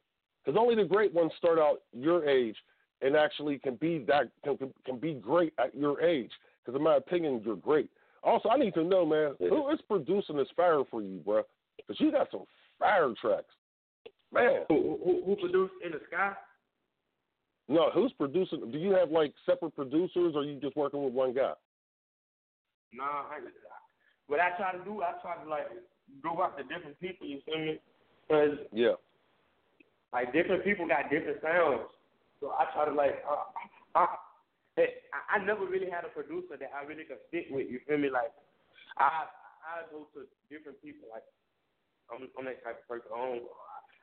because 0.44 0.59
only 0.61 0.74
the 0.74 0.85
great 0.85 1.12
ones 1.12 1.33
start 1.37 1.59
out 1.59 1.83
your 1.92 2.28
age 2.28 2.57
and 3.00 3.16
actually 3.16 3.59
can 3.59 3.76
be 3.76 4.05
that 4.09 4.28
can 4.44 4.57
can 4.85 4.98
be 4.98 5.14
great 5.14 5.52
at 5.59 5.74
your 5.74 6.00
age. 6.00 6.31
Because 6.64 6.78
in 6.78 6.85
my 6.85 6.96
opinion, 6.96 7.42
you're 7.44 7.57
great. 7.57 7.90
Also, 8.22 8.48
I 8.48 8.56
need 8.56 8.74
to 8.74 8.85
know, 8.85 9.04
man, 9.04 9.35
who 9.38 9.70
is 9.70 9.80
producing 9.88 10.37
this 10.37 10.48
fire 10.56 10.82
for 10.90 11.02
you, 11.02 11.20
bro? 11.24 11.42
Because 11.76 12.00
you 12.00 12.12
got 12.12 12.28
some 12.30 12.44
fire 12.78 13.12
tracks, 13.20 13.52
man. 14.32 14.62
Who, 14.68 14.98
who, 15.04 15.22
who 15.26 15.37
produced 15.37 15.74
in 15.85 15.92
the 15.92 16.00
sky? 16.08 16.32
No, 17.68 17.90
who's 17.92 18.12
producing? 18.12 18.70
Do 18.70 18.78
you 18.78 18.92
have 18.92 19.11
like 19.11 19.35
separate 19.46 19.74
producers, 19.74 20.35
or 20.35 20.42
are 20.42 20.44
you 20.44 20.61
just 20.61 20.76
working 20.76 21.02
with 21.04 21.12
one 21.12 21.35
guy? 21.35 21.52
Nah, 22.92 23.04
I, 23.04 23.40
what 24.26 24.40
I 24.40 24.50
try 24.56 24.72
to 24.72 24.85
do, 24.85 25.02
I 25.02 25.12
try 25.22 25.42
to 25.42 25.48
like 25.48 25.66
go 26.22 26.42
out 26.42 26.56
to 26.58 26.64
different 26.64 27.00
people. 27.00 27.26
You 27.26 27.40
feel 27.46 27.58
me? 27.58 27.80
Cause 28.28 28.58
yeah, 28.72 28.92
like 30.12 30.32
different 30.32 30.64
people 30.64 30.87
got 30.87 31.11
different 31.11 31.38
sounds. 31.42 31.88
So 32.40 32.50
I 32.50 32.66
try 32.74 32.85
to 32.85 32.92
like, 32.92 33.22
uh, 33.28 33.98
I, 33.98 34.06
Hey, 34.76 35.04
I, 35.12 35.37
I 35.37 35.44
never 35.44 35.66
really 35.66 35.90
had 35.90 36.04
a 36.04 36.12
producer 36.12 36.56
that 36.56 36.72
I 36.72 36.85
really 36.88 37.04
could 37.04 37.20
stick 37.28 37.52
with. 37.52 37.68
You 37.68 37.80
feel 37.85 37.98
me? 37.98 38.08
Like, 38.08 38.32
I 38.96 39.28
I 39.62 39.87
go 39.92 40.08
to 40.16 40.24
different 40.48 40.80
people. 40.80 41.08
Like, 41.12 41.26
I'm 42.08 42.28
I'm 42.38 42.48
that 42.48 42.64
type 42.64 42.80
of 42.80 42.88
person. 42.88 43.12
I 43.12 43.20
don't, 43.20 43.44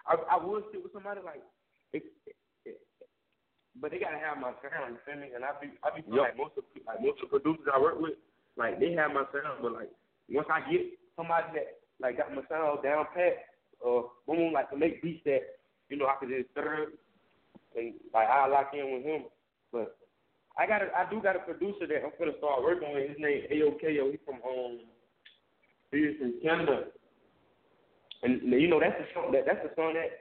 I, 0.05 0.13
I 0.34 0.38
would 0.38 0.63
stick 0.69 0.82
with 0.82 0.93
somebody 0.93 1.21
like, 1.25 1.41
if, 1.93 2.03
if, 2.25 2.77
but 3.82 3.91
they 3.91 3.99
gotta 3.99 4.19
have 4.19 4.38
my 4.38 4.53
sound. 4.62 4.97
You 4.97 5.01
feel 5.05 5.21
me? 5.21 5.34
And 5.34 5.45
I 5.45 5.53
be 5.62 5.73
I 5.82 5.89
be 5.93 6.03
yep. 6.10 6.34
like 6.34 6.38
most 6.38 6.58
of 6.58 6.63
like 6.86 7.01
most 7.01 7.21
of 7.23 7.29
the 7.29 7.39
producers 7.39 7.69
I 7.71 7.79
work 7.79 7.99
with, 7.99 8.17
like 8.58 8.79
they 8.79 8.93
have 8.93 9.13
my 9.13 9.25
sound. 9.32 9.62
But 9.62 9.73
like 9.73 9.91
once 10.29 10.49
I 10.51 10.62
get 10.69 10.86
somebody 11.15 11.47
that 11.55 11.82
like 12.01 12.17
got 12.17 12.34
my 12.34 12.43
sound 12.49 12.84
down 12.84 13.05
pat, 13.13 13.58
or 13.79 14.05
uh, 14.05 14.08
boom, 14.27 14.53
like 14.53 14.69
to 14.71 14.77
make 14.77 15.01
beats 15.01 15.23
that 15.25 15.62
you 15.89 15.97
know 15.97 16.05
I 16.08 16.17
could 16.19 16.29
just 16.29 16.51
stir 16.51 16.91
and 17.77 17.93
like 18.13 18.27
I 18.27 18.47
lock 18.47 18.71
in 18.73 18.93
with 18.93 19.03
him. 19.05 19.29
But 19.71 19.95
I 20.60 20.67
got 20.67 20.82
a, 20.84 20.88
I 20.91 21.10
do 21.10 21.22
got 21.22 21.38
a 21.38 21.39
producer 21.39 21.88
that 21.88 22.04
I'm 22.04 22.12
gonna 22.19 22.38
start 22.38 22.62
working 22.62 22.93
with. 22.93 23.08
His 23.08 23.17
name 23.17 23.48
AOKO. 23.50 24.12
He's 24.12 24.19
from 24.26 24.43
um, 24.43 24.80
he's 25.89 26.19
from 26.19 26.34
Canada, 26.43 26.84
and 28.24 28.41
you 28.43 28.67
know 28.67 28.80
that's 28.80 29.00
the 29.00 29.08
song 29.15 29.32
that 29.32 29.48
that's 29.48 29.63
the 29.63 29.72
song 29.80 29.95
that 29.95 30.12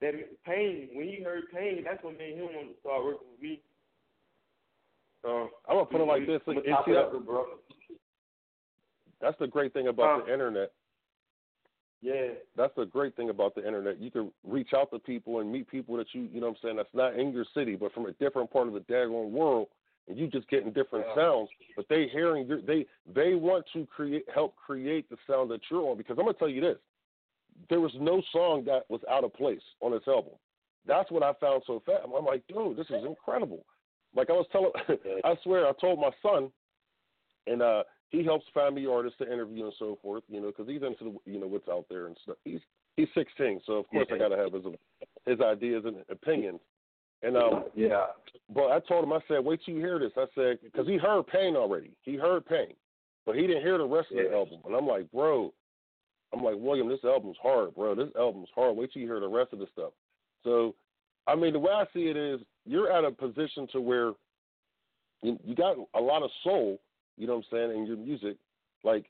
that 0.00 0.14
Pain. 0.46 0.88
When 0.94 1.06
he 1.06 1.22
heard 1.22 1.44
Pain, 1.54 1.84
that's 1.84 2.02
what 2.02 2.16
made 2.16 2.38
him 2.38 2.48
want 2.56 2.72
to 2.72 2.80
start 2.80 3.04
working 3.04 3.28
with 3.30 3.42
me. 3.42 3.60
So 5.20 5.50
I'm 5.68 5.76
gonna 5.76 5.84
put 5.84 6.00
it 6.00 6.04
like 6.04 6.26
this: 6.26 6.40
that, 6.46 7.26
bro. 7.26 7.44
That's 9.20 9.36
the 9.38 9.46
great 9.46 9.74
thing 9.74 9.88
about 9.88 10.24
the 10.24 10.32
internet. 10.32 10.72
Yeah. 12.06 12.28
That's 12.56 12.72
the 12.76 12.86
great 12.86 13.16
thing 13.16 13.30
about 13.30 13.56
the 13.56 13.66
internet. 13.66 14.00
You 14.00 14.12
can 14.12 14.30
reach 14.44 14.68
out 14.76 14.92
to 14.92 14.98
people 15.00 15.40
and 15.40 15.50
meet 15.50 15.68
people 15.68 15.96
that 15.96 16.06
you, 16.12 16.28
you 16.32 16.40
know 16.40 16.46
what 16.46 16.58
I'm 16.58 16.62
saying, 16.62 16.76
that's 16.76 16.88
not 16.94 17.18
in 17.18 17.32
your 17.32 17.44
city, 17.52 17.74
but 17.74 17.92
from 17.92 18.06
a 18.06 18.12
different 18.12 18.48
part 18.52 18.68
of 18.68 18.74
the 18.74 18.80
daggone 18.80 19.30
world, 19.30 19.66
and 20.06 20.16
you 20.16 20.28
just 20.28 20.48
getting 20.48 20.72
different 20.72 21.04
yeah. 21.08 21.16
sounds, 21.16 21.48
but 21.74 21.86
they 21.88 22.06
hearing 22.12 22.46
your, 22.46 22.62
they 22.62 22.86
they 23.12 23.34
want 23.34 23.64
to 23.72 23.84
create 23.86 24.24
help 24.32 24.54
create 24.54 25.10
the 25.10 25.16
sound 25.28 25.50
that 25.50 25.60
you're 25.68 25.82
on 25.82 25.98
because 25.98 26.16
I'm 26.16 26.26
gonna 26.26 26.38
tell 26.38 26.48
you 26.48 26.60
this. 26.60 26.76
There 27.68 27.80
was 27.80 27.90
no 27.98 28.22
song 28.32 28.62
that 28.66 28.82
was 28.88 29.00
out 29.10 29.24
of 29.24 29.34
place 29.34 29.62
on 29.80 29.90
this 29.90 30.06
album. 30.06 30.34
That's 30.86 31.10
what 31.10 31.24
I 31.24 31.32
found 31.40 31.64
so 31.66 31.82
fast. 31.84 32.02
I'm 32.04 32.24
like, 32.24 32.46
dude, 32.46 32.76
this 32.76 32.86
is 32.86 33.04
incredible. 33.04 33.64
Like 34.14 34.30
I 34.30 34.34
was 34.34 34.46
telling 34.52 34.70
I 35.24 35.34
swear 35.42 35.66
I 35.66 35.72
told 35.80 35.98
my 35.98 36.10
son 36.22 36.52
and 37.48 37.60
uh 37.60 37.82
he 38.10 38.24
helps 38.24 38.46
find 38.54 38.74
me 38.74 38.86
artists 38.86 39.18
to 39.18 39.32
interview 39.32 39.64
and 39.64 39.72
so 39.78 39.98
forth, 40.02 40.22
you 40.28 40.40
know, 40.40 40.48
because 40.48 40.68
he's 40.68 40.82
into 40.82 41.04
the, 41.04 41.30
you 41.30 41.40
know 41.40 41.46
what's 41.46 41.68
out 41.68 41.86
there 41.88 42.06
and 42.06 42.16
stuff. 42.22 42.36
He's 42.44 42.60
he's 42.96 43.08
16, 43.14 43.60
so 43.66 43.74
of 43.74 43.88
course 43.88 44.06
I 44.12 44.18
got 44.18 44.28
to 44.28 44.36
have 44.36 44.52
his 44.52 44.64
his 45.26 45.40
ideas 45.40 45.84
and 45.84 45.96
opinions. 46.08 46.60
And 47.22 47.36
um, 47.36 47.64
yeah. 47.74 48.06
But 48.54 48.70
I 48.70 48.80
told 48.80 49.04
him, 49.04 49.12
I 49.12 49.20
said, 49.26 49.44
wait 49.44 49.60
till 49.64 49.74
you 49.74 49.80
hear 49.80 49.98
this. 49.98 50.12
I 50.16 50.26
said, 50.34 50.58
because 50.62 50.86
he 50.86 50.96
heard 50.96 51.26
Pain 51.26 51.56
already. 51.56 51.90
He 52.02 52.16
heard 52.16 52.46
Pain, 52.46 52.74
but 53.24 53.34
he 53.34 53.42
didn't 53.46 53.62
hear 53.62 53.78
the 53.78 53.86
rest 53.86 54.08
of 54.12 54.18
the 54.18 54.32
album. 54.32 54.60
And 54.64 54.74
I'm 54.76 54.86
like, 54.86 55.10
bro, 55.10 55.52
I'm 56.32 56.44
like 56.44 56.56
William, 56.58 56.88
this 56.88 57.04
album's 57.04 57.38
hard, 57.42 57.74
bro. 57.74 57.94
This 57.94 58.10
album's 58.16 58.48
hard. 58.54 58.76
Wait 58.76 58.92
till 58.92 59.02
you 59.02 59.08
hear 59.08 59.20
the 59.20 59.28
rest 59.28 59.52
of 59.52 59.58
the 59.58 59.66
stuff. 59.72 59.92
So, 60.44 60.74
I 61.26 61.34
mean, 61.34 61.52
the 61.52 61.58
way 61.58 61.72
I 61.72 61.84
see 61.92 62.06
it 62.08 62.16
is, 62.16 62.40
you're 62.64 62.92
at 62.92 63.04
a 63.04 63.10
position 63.10 63.66
to 63.72 63.80
where 63.80 64.12
you, 65.22 65.38
you 65.44 65.54
got 65.54 65.76
a 65.94 66.00
lot 66.00 66.22
of 66.22 66.30
soul 66.44 66.78
you 67.16 67.26
know 67.26 67.36
what 67.36 67.44
I'm 67.52 67.70
saying, 67.70 67.78
in 67.78 67.86
your 67.86 67.96
music, 67.96 68.36
like 68.84 69.06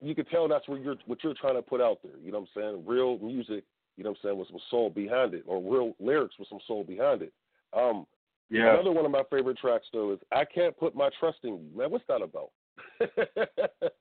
you 0.00 0.14
could 0.14 0.28
tell 0.28 0.48
that's 0.48 0.68
what 0.68 0.82
you're 0.82 0.96
what 1.06 1.22
you're 1.22 1.34
trying 1.34 1.54
to 1.54 1.62
put 1.62 1.80
out 1.80 1.98
there. 2.02 2.18
You 2.22 2.32
know 2.32 2.40
what 2.40 2.48
I'm 2.56 2.62
saying? 2.74 2.84
Real 2.86 3.18
music, 3.18 3.64
you 3.96 4.04
know 4.04 4.10
what 4.10 4.18
I'm 4.22 4.28
saying, 4.28 4.38
with 4.38 4.48
some 4.48 4.60
soul 4.70 4.90
behind 4.90 5.34
it, 5.34 5.44
or 5.46 5.60
real 5.60 5.94
lyrics 6.00 6.34
with 6.38 6.48
some 6.48 6.60
soul 6.66 6.84
behind 6.84 7.22
it. 7.22 7.32
Um, 7.72 8.06
yeah. 8.50 8.74
Another 8.74 8.92
one 8.92 9.06
of 9.06 9.10
my 9.10 9.22
favorite 9.30 9.58
tracks 9.58 9.86
though 9.92 10.12
is 10.12 10.18
"I 10.30 10.44
Can't 10.44 10.76
Put 10.76 10.94
My 10.94 11.10
Trust 11.18 11.38
in 11.44 11.50
You." 11.50 11.78
Man, 11.78 11.90
what's 11.90 12.04
that 12.08 12.22
about? 12.22 12.50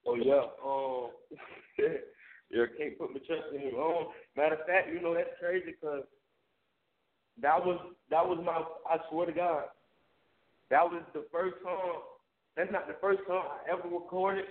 oh 0.08 0.16
yeah. 0.16 0.44
Um, 0.64 1.10
yeah, 2.50 2.64
I 2.64 2.78
can't 2.78 2.98
put 3.00 3.14
my 3.14 3.20
trust 3.26 3.54
in 3.54 3.62
him. 3.62 3.76
Um, 3.76 4.08
matter 4.36 4.56
of 4.56 4.68
fact, 4.68 4.90
you 4.94 5.02
know 5.02 5.14
that's 5.14 5.30
crazy 5.40 5.66
because 5.80 6.04
that 7.42 7.66
was 7.66 7.80
that 8.10 8.28
was 8.28 8.40
my. 8.44 8.64
I 8.90 8.98
swear 9.10 9.26
to 9.26 9.32
God, 9.32 9.64
that 10.70 10.84
was 10.84 11.02
the 11.14 11.26
first 11.32 11.56
song. 11.64 12.02
That's 12.58 12.72
not 12.72 12.88
the 12.88 12.96
first 13.00 13.22
song 13.28 13.44
I 13.48 13.72
ever 13.72 13.88
recorded, 13.88 14.46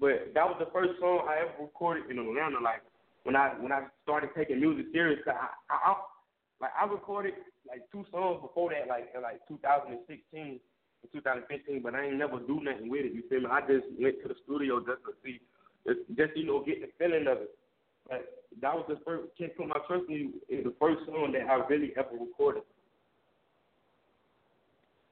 but 0.00 0.32
that 0.34 0.46
was 0.46 0.56
the 0.58 0.70
first 0.72 0.98
song 1.00 1.26
I 1.28 1.42
ever 1.44 1.52
recorded 1.60 2.10
in 2.10 2.18
Atlanta. 2.18 2.58
Like 2.62 2.82
when 3.24 3.36
I 3.36 3.50
when 3.60 3.72
I 3.72 3.86
started 4.02 4.30
taking 4.36 4.60
music 4.60 4.86
serious, 4.92 5.20
I, 5.26 5.48
I, 5.70 5.76
I 5.92 5.94
like 6.60 6.72
I 6.80 6.84
recorded 6.86 7.34
like 7.68 7.82
two 7.92 8.04
songs 8.10 8.40
before 8.42 8.70
that, 8.70 8.88
like 8.88 9.10
in 9.14 9.22
like 9.22 9.40
2016 9.48 10.00
and 10.32 10.60
2015, 11.12 11.82
but 11.82 11.94
I 11.94 12.06
ain't 12.06 12.16
never 12.16 12.38
do 12.40 12.60
nothing 12.62 12.88
with 12.88 13.04
it. 13.04 13.12
You 13.12 13.22
feel 13.28 13.40
me? 13.40 13.46
I 13.50 13.60
just 13.60 13.86
went 14.00 14.22
to 14.22 14.28
the 14.28 14.36
studio 14.44 14.80
just 14.80 15.04
to 15.04 15.12
see, 15.22 15.40
just, 15.86 16.00
just 16.16 16.32
you 16.36 16.46
know, 16.46 16.64
get 16.64 16.80
the 16.80 16.88
feeling 16.98 17.26
of 17.28 17.44
it. 17.44 17.52
But 18.08 18.24
that 18.62 18.72
was 18.74 18.84
the 18.88 18.96
first. 19.04 19.28
Can't 19.36 19.54
put 19.56 19.68
my 19.68 19.80
trust 19.86 20.04
in 20.08 20.14
you. 20.16 20.30
Is 20.48 20.64
the 20.64 20.74
first 20.80 21.04
song 21.06 21.32
that 21.36 21.44
I 21.48 21.60
really 21.68 21.92
ever 21.96 22.16
recorded. 22.18 22.62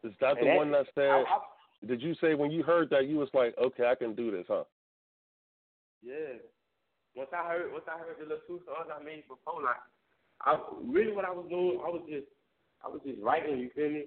Is 0.04 0.12
that 0.20 0.38
And 0.38 0.40
the 0.40 0.44
that- 0.50 0.56
one 0.56 0.70
that 0.72 0.86
said? 0.94 1.08
I, 1.10 1.20
I, 1.22 1.38
did 1.86 2.00
you 2.00 2.14
say 2.20 2.34
when 2.34 2.50
you 2.50 2.62
heard 2.62 2.90
that 2.90 3.08
you 3.08 3.16
was 3.16 3.28
like, 3.34 3.54
okay, 3.58 3.86
I 3.86 3.94
can 3.94 4.14
do 4.14 4.30
this, 4.30 4.44
huh? 4.48 4.64
Yeah. 6.02 6.38
Once 7.14 7.30
I 7.32 7.46
heard, 7.46 7.72
once 7.72 7.84
I 7.88 7.98
heard 7.98 8.16
the 8.18 8.24
little 8.24 8.44
two 8.46 8.60
songs 8.66 8.88
I 8.88 9.02
made 9.02 9.24
before, 9.28 9.62
like, 9.62 9.82
I 10.42 10.58
really 10.84 11.12
what 11.12 11.24
I 11.24 11.30
was 11.30 11.46
doing, 11.48 11.78
I 11.84 11.88
was 11.90 12.02
just, 12.08 12.26
I 12.84 12.88
was 12.88 13.00
just 13.06 13.20
writing. 13.22 13.58
You 13.58 13.70
feel 13.74 13.90
me? 13.90 14.04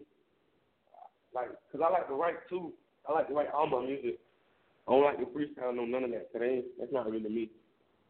Like, 1.33 1.49
cause 1.71 1.81
I 1.83 1.91
like 1.91 2.07
to 2.07 2.13
write 2.13 2.47
too. 2.49 2.73
I 3.07 3.13
like 3.13 3.27
to 3.27 3.33
write 3.33 3.51
all 3.53 3.67
my 3.67 3.85
music. 3.85 4.19
I 4.87 4.91
don't 4.91 5.03
like 5.03 5.19
to 5.19 5.25
freestyle, 5.25 5.75
no 5.75 5.85
none 5.85 6.03
of 6.03 6.11
that. 6.11 6.29
Ain't, 6.41 6.65
that's 6.79 6.91
not 6.91 7.09
really 7.09 7.29
me. 7.29 7.49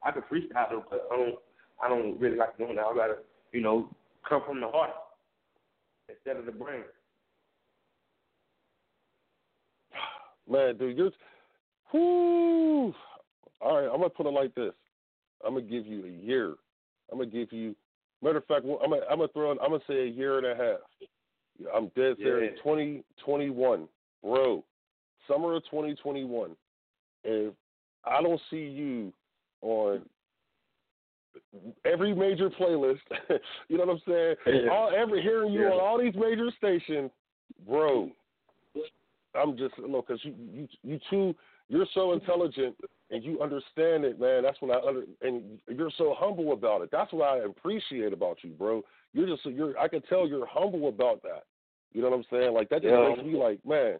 I 0.03 0.11
can 0.11 0.23
freestyle 0.23 0.69
though, 0.69 0.85
but 0.89 1.07
I 1.11 1.17
don't, 1.17 1.35
I 1.83 1.89
don't 1.89 2.19
really 2.19 2.37
like 2.37 2.57
doing 2.57 2.75
that. 2.75 2.85
I 2.85 2.95
gotta, 2.95 3.17
you 3.51 3.61
know, 3.61 3.89
come 4.27 4.41
from 4.45 4.61
the 4.61 4.67
heart 4.67 4.91
instead 6.09 6.37
of 6.37 6.45
the 6.45 6.51
brain. 6.51 6.83
Man, 10.49 10.77
dude, 10.77 10.97
you're. 10.97 11.11
Whoo! 11.93 12.93
All 13.61 13.77
right, 13.81 13.85
I'm 13.85 13.97
gonna 13.99 14.09
put 14.09 14.25
it 14.25 14.29
like 14.31 14.53
this. 14.55 14.73
I'm 15.45 15.53
gonna 15.55 15.65
give 15.65 15.85
you 15.85 16.05
a 16.05 16.09
year. 16.25 16.53
I'm 17.11 17.17
gonna 17.19 17.29
give 17.29 17.51
you. 17.51 17.75
Matter 18.21 18.37
of 18.37 18.45
fact, 18.45 18.65
I'm 18.65 18.89
gonna, 18.89 19.01
I'm 19.09 19.17
gonna 19.19 19.27
throw. 19.33 19.51
in- 19.51 19.59
I'm 19.59 19.69
gonna 19.69 19.83
say 19.87 20.03
a 20.03 20.05
year 20.05 20.37
and 20.37 20.47
a 20.47 20.55
half. 20.55 20.79
I'm 21.73 21.85
dead 21.95 22.17
serious. 22.17 22.53
Yeah. 22.57 22.63
2021, 22.63 23.87
bro. 24.23 24.63
Summer 25.27 25.55
of 25.55 25.63
2021. 25.65 26.51
If 27.23 27.53
I 28.03 28.21
don't 28.21 28.41
see 28.49 28.57
you 28.57 29.13
on 29.61 30.01
every 31.85 32.13
major 32.13 32.49
playlist, 32.49 32.99
you 33.69 33.77
know 33.77 33.85
what 33.85 33.93
I'm 33.93 34.01
saying? 34.07 34.35
Yeah. 34.65 34.71
All 34.71 34.91
every 34.95 35.21
hearing 35.21 35.53
you 35.53 35.61
Yeah. 35.61 35.69
on 35.71 35.79
all 35.79 35.97
these 35.99 36.13
major 36.15 36.49
stations, 36.57 37.09
bro. 37.67 38.11
I'm 39.37 39.57
just 39.57 39.77
look 39.79 40.07
because 40.07 40.23
you 40.23 40.33
you 40.53 40.67
you 40.83 40.99
too 41.09 41.35
you're 41.67 41.87
so 41.93 42.13
intelligent 42.13 42.75
and 43.11 43.23
you 43.23 43.41
understand 43.41 44.05
it, 44.05 44.19
man. 44.19 44.43
That's 44.43 44.61
when 44.61 44.71
I 44.71 44.79
under 44.85 45.03
and 45.21 45.59
you're 45.67 45.91
so 45.97 46.15
humble 46.17 46.53
about 46.53 46.81
it. 46.81 46.89
That's 46.91 47.11
what 47.11 47.27
I 47.27 47.39
appreciate 47.39 48.13
about 48.13 48.37
you, 48.43 48.51
bro. 48.51 48.83
You're 49.13 49.27
just 49.27 49.45
you're 49.45 49.77
I 49.77 49.87
can 49.87 50.01
tell 50.03 50.27
you're 50.27 50.47
humble 50.47 50.89
about 50.89 51.21
that. 51.23 51.43
You 51.93 52.01
know 52.01 52.09
what 52.09 52.17
I'm 52.17 52.25
saying? 52.31 52.53
Like 52.53 52.69
that 52.69 52.81
just 52.81 52.91
Yeah. 52.91 53.09
makes 53.09 53.23
me 53.23 53.37
like, 53.37 53.65
man, 53.65 53.99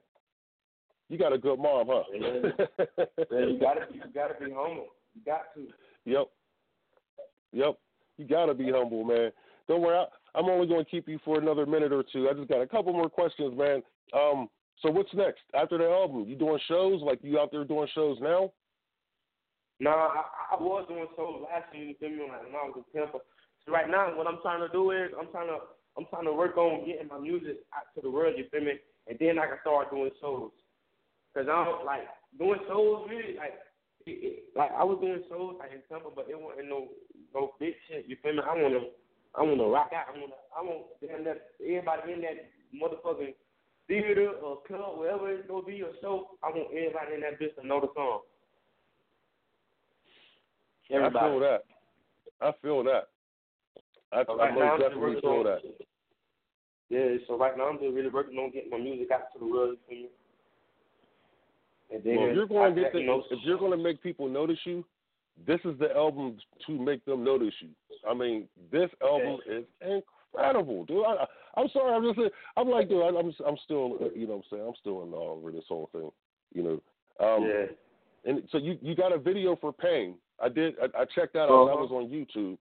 you 1.10 1.18
got 1.18 1.34
a 1.34 1.38
good 1.38 1.60
mom, 1.60 1.88
huh? 1.90 2.04
Yeah, 2.14 3.46
you 3.46 3.60
gotta, 3.60 3.88
you 3.94 4.02
gotta 4.14 4.34
be 4.40 4.52
humble. 4.52 4.88
You 5.14 5.22
got 5.26 5.54
to. 5.56 5.68
Yep. 6.06 6.30
Yep. 7.54 7.80
You 8.18 8.26
gotta 8.26 8.54
be 8.54 8.72
humble, 8.72 9.04
man. 9.04 9.32
Don't 9.68 9.82
worry, 9.82 9.98
I, 9.98 10.06
I'm 10.38 10.46
only 10.46 10.68
going 10.68 10.84
to 10.84 10.92
keep 10.92 11.08
you 11.08 11.20
for 11.24 11.40
another 11.40 11.66
minute 11.66 11.92
or 11.92 12.04
two. 12.04 12.30
I 12.30 12.34
just 12.34 12.50
got 12.50 12.62
a 12.62 12.68
couple 12.68 12.94
more 12.94 13.10
questions, 13.10 13.58
man. 13.58 13.82
Um, 14.14 14.50
so 14.82 14.92
what's 14.92 15.14
next 15.14 15.42
after 15.54 15.78
the 15.78 15.86
album? 15.86 16.26
You 16.28 16.36
doing 16.36 16.60
shows? 16.68 17.02
Like 17.02 17.20
you 17.22 17.40
out 17.40 17.52
there 17.52 17.64
doing 17.64 17.88
shows 17.94 18.18
now? 18.22 18.52
No, 19.80 19.92
I, 19.92 20.24
I 20.52 20.62
was 20.62 20.86
doing 20.88 21.08
shows 21.16 21.44
last 21.44 21.74
year. 21.74 21.86
You 21.86 21.96
feel 22.00 22.10
me? 22.10 22.24
Like 22.28 22.46
when 22.46 22.56
I 22.56 22.68
was 22.68 22.84
in 22.94 23.00
Tampa. 23.00 23.20
So 23.66 23.72
right 23.72 23.90
now, 23.90 24.16
what 24.16 24.28
I'm 24.28 24.40
trying 24.42 24.62
to 24.62 24.72
do 24.72 24.92
is 24.92 25.12
I'm 25.20 25.32
trying 25.32 25.48
to 25.48 25.60
I'm 25.98 26.06
trying 26.10 26.26
to 26.26 26.34
work 26.34 26.58
on 26.58 26.86
getting 26.86 27.08
my 27.08 27.20
music 27.20 27.64
out 27.74 27.88
to 27.96 28.02
the 28.02 28.12
world. 28.12 28.36
You 28.38 28.46
feel 28.52 28.64
me? 28.64 28.80
And 29.08 29.18
then 29.20 29.40
I 29.40 29.48
can 29.48 29.58
start 29.62 29.92
doing 29.92 30.12
shows. 30.22 30.52
Cause 31.36 31.48
I 31.52 31.66
don't 31.66 31.84
like 31.84 32.08
doing 32.40 32.60
shows 32.68 33.08
really 33.10 33.36
like 33.36 33.60
like 34.56 34.72
I 34.72 34.84
was 34.84 35.00
doing 35.02 35.20
shows 35.28 35.56
like 35.60 35.72
in 35.76 35.84
Tampa, 35.90 36.08
but 36.16 36.30
it 36.30 36.40
wasn't 36.40 36.70
no 36.70 36.88
no 37.34 37.52
big 37.60 37.74
shit. 37.88 38.06
You 38.08 38.16
feel 38.24 38.34
me? 38.34 38.40
I 38.40 38.56
wanna 38.56 38.88
I 39.36 39.44
wanna 39.44 39.68
rock 39.68 39.92
out. 39.92 40.16
I 40.16 40.20
wanna 40.20 40.40
I 40.56 40.62
want 40.64 40.88
damn 41.02 41.28
everybody 41.60 42.14
in 42.14 42.22
that 42.22 42.40
motherfucking 42.72 43.36
theater 43.88 44.32
or 44.44 44.62
club, 44.68 44.98
wherever 44.98 45.30
it's 45.32 45.48
gonna 45.48 45.66
be 45.66 45.82
a 45.82 45.92
show. 46.02 46.38
I 46.44 46.45
want 46.56 46.72
everybody 46.72 47.16
in 47.16 47.22
that 47.22 47.40
bitch 47.40 47.56
to 47.60 47.68
know 47.68 47.82
the 47.82 47.88
song. 47.96 48.22
Everybody. 50.92 51.18
I 51.18 51.30
feel 51.30 51.40
that. 51.40 51.62
I 52.42 52.52
feel 52.62 52.84
that. 52.84 53.08
I, 54.12 54.24
So 54.26 54.40
I 54.40 54.46
right 54.46 54.58
now, 54.58 54.78
most 54.78 54.82
definitely 54.90 55.22
feel 55.22 55.44
that. 55.44 55.60
Yeah, 56.90 57.18
so 57.28 57.38
right 57.38 57.58
now 57.58 57.70
I'm 57.70 57.80
just 57.80 57.94
really 57.94 58.10
working 58.10 58.38
on 58.38 58.52
getting 58.52 58.70
my 58.70 58.78
music 58.78 59.10
out 59.12 59.34
to 59.34 59.40
the 59.40 59.46
world. 59.46 59.78
You? 59.90 60.08
And 61.92 62.04
then 62.04 62.16
Well, 62.16 62.30
if 62.30 62.36
you're 62.36 62.48
going 62.48 62.76
to 62.76 62.82
get 62.82 62.94
the, 62.94 63.00
if 63.32 63.40
you're 63.44 63.58
going 63.58 63.72
to 63.72 63.78
make 63.84 64.02
people 64.02 64.30
notice 64.30 64.60
you, 64.66 64.86
this 65.48 65.60
is 65.66 65.78
the 65.80 65.94
album 65.96 66.38
to 66.68 66.72
make 66.72 67.04
them 67.06 67.24
notice 67.24 67.54
you. 67.60 67.70
I 68.10 68.14
mean, 68.14 68.48
this 68.72 68.90
album 69.02 69.40
is 69.50 69.66
incredible, 69.82 70.86
dude. 70.86 71.04
I, 71.06 71.24
I- 71.24 71.26
I'm 71.58 71.70
sorry, 71.72 71.94
I'm 71.96 72.04
just, 72.04 72.34
I'm 72.58 72.68
like, 72.68 72.90
dude, 72.90 73.02
I'm, 73.02 73.16
I'm 73.16 73.58
still, 73.64 73.98
you 74.14 74.28
know, 74.28 74.34
what 74.34 74.36
I'm 74.36 74.44
saying, 74.52 74.64
I'm 74.68 74.74
still 74.82 75.04
in 75.04 75.14
awe 75.14 75.38
over 75.38 75.52
this 75.54 75.64
whole 75.70 75.90
thing, 75.94 76.12
you 76.56 76.64
know. 76.64 77.26
Um, 77.26 77.44
yeah. 77.44 77.66
And 78.26 78.42
so 78.52 78.58
you, 78.58 78.80
you 78.82 78.96
got 78.96 79.12
a 79.14 79.20
video 79.20 79.56
for 79.56 79.72
Pain. 79.72 80.16
I 80.42 80.50
did. 80.50 80.74
I, 80.82 81.02
I 81.02 81.06
checked 81.14 81.34
that 81.34 81.44
out. 81.44 81.66
That 81.68 81.74
Uh-huh. 81.74 81.86
was 81.86 81.92
on 81.92 82.10
YouTube. 82.10 82.58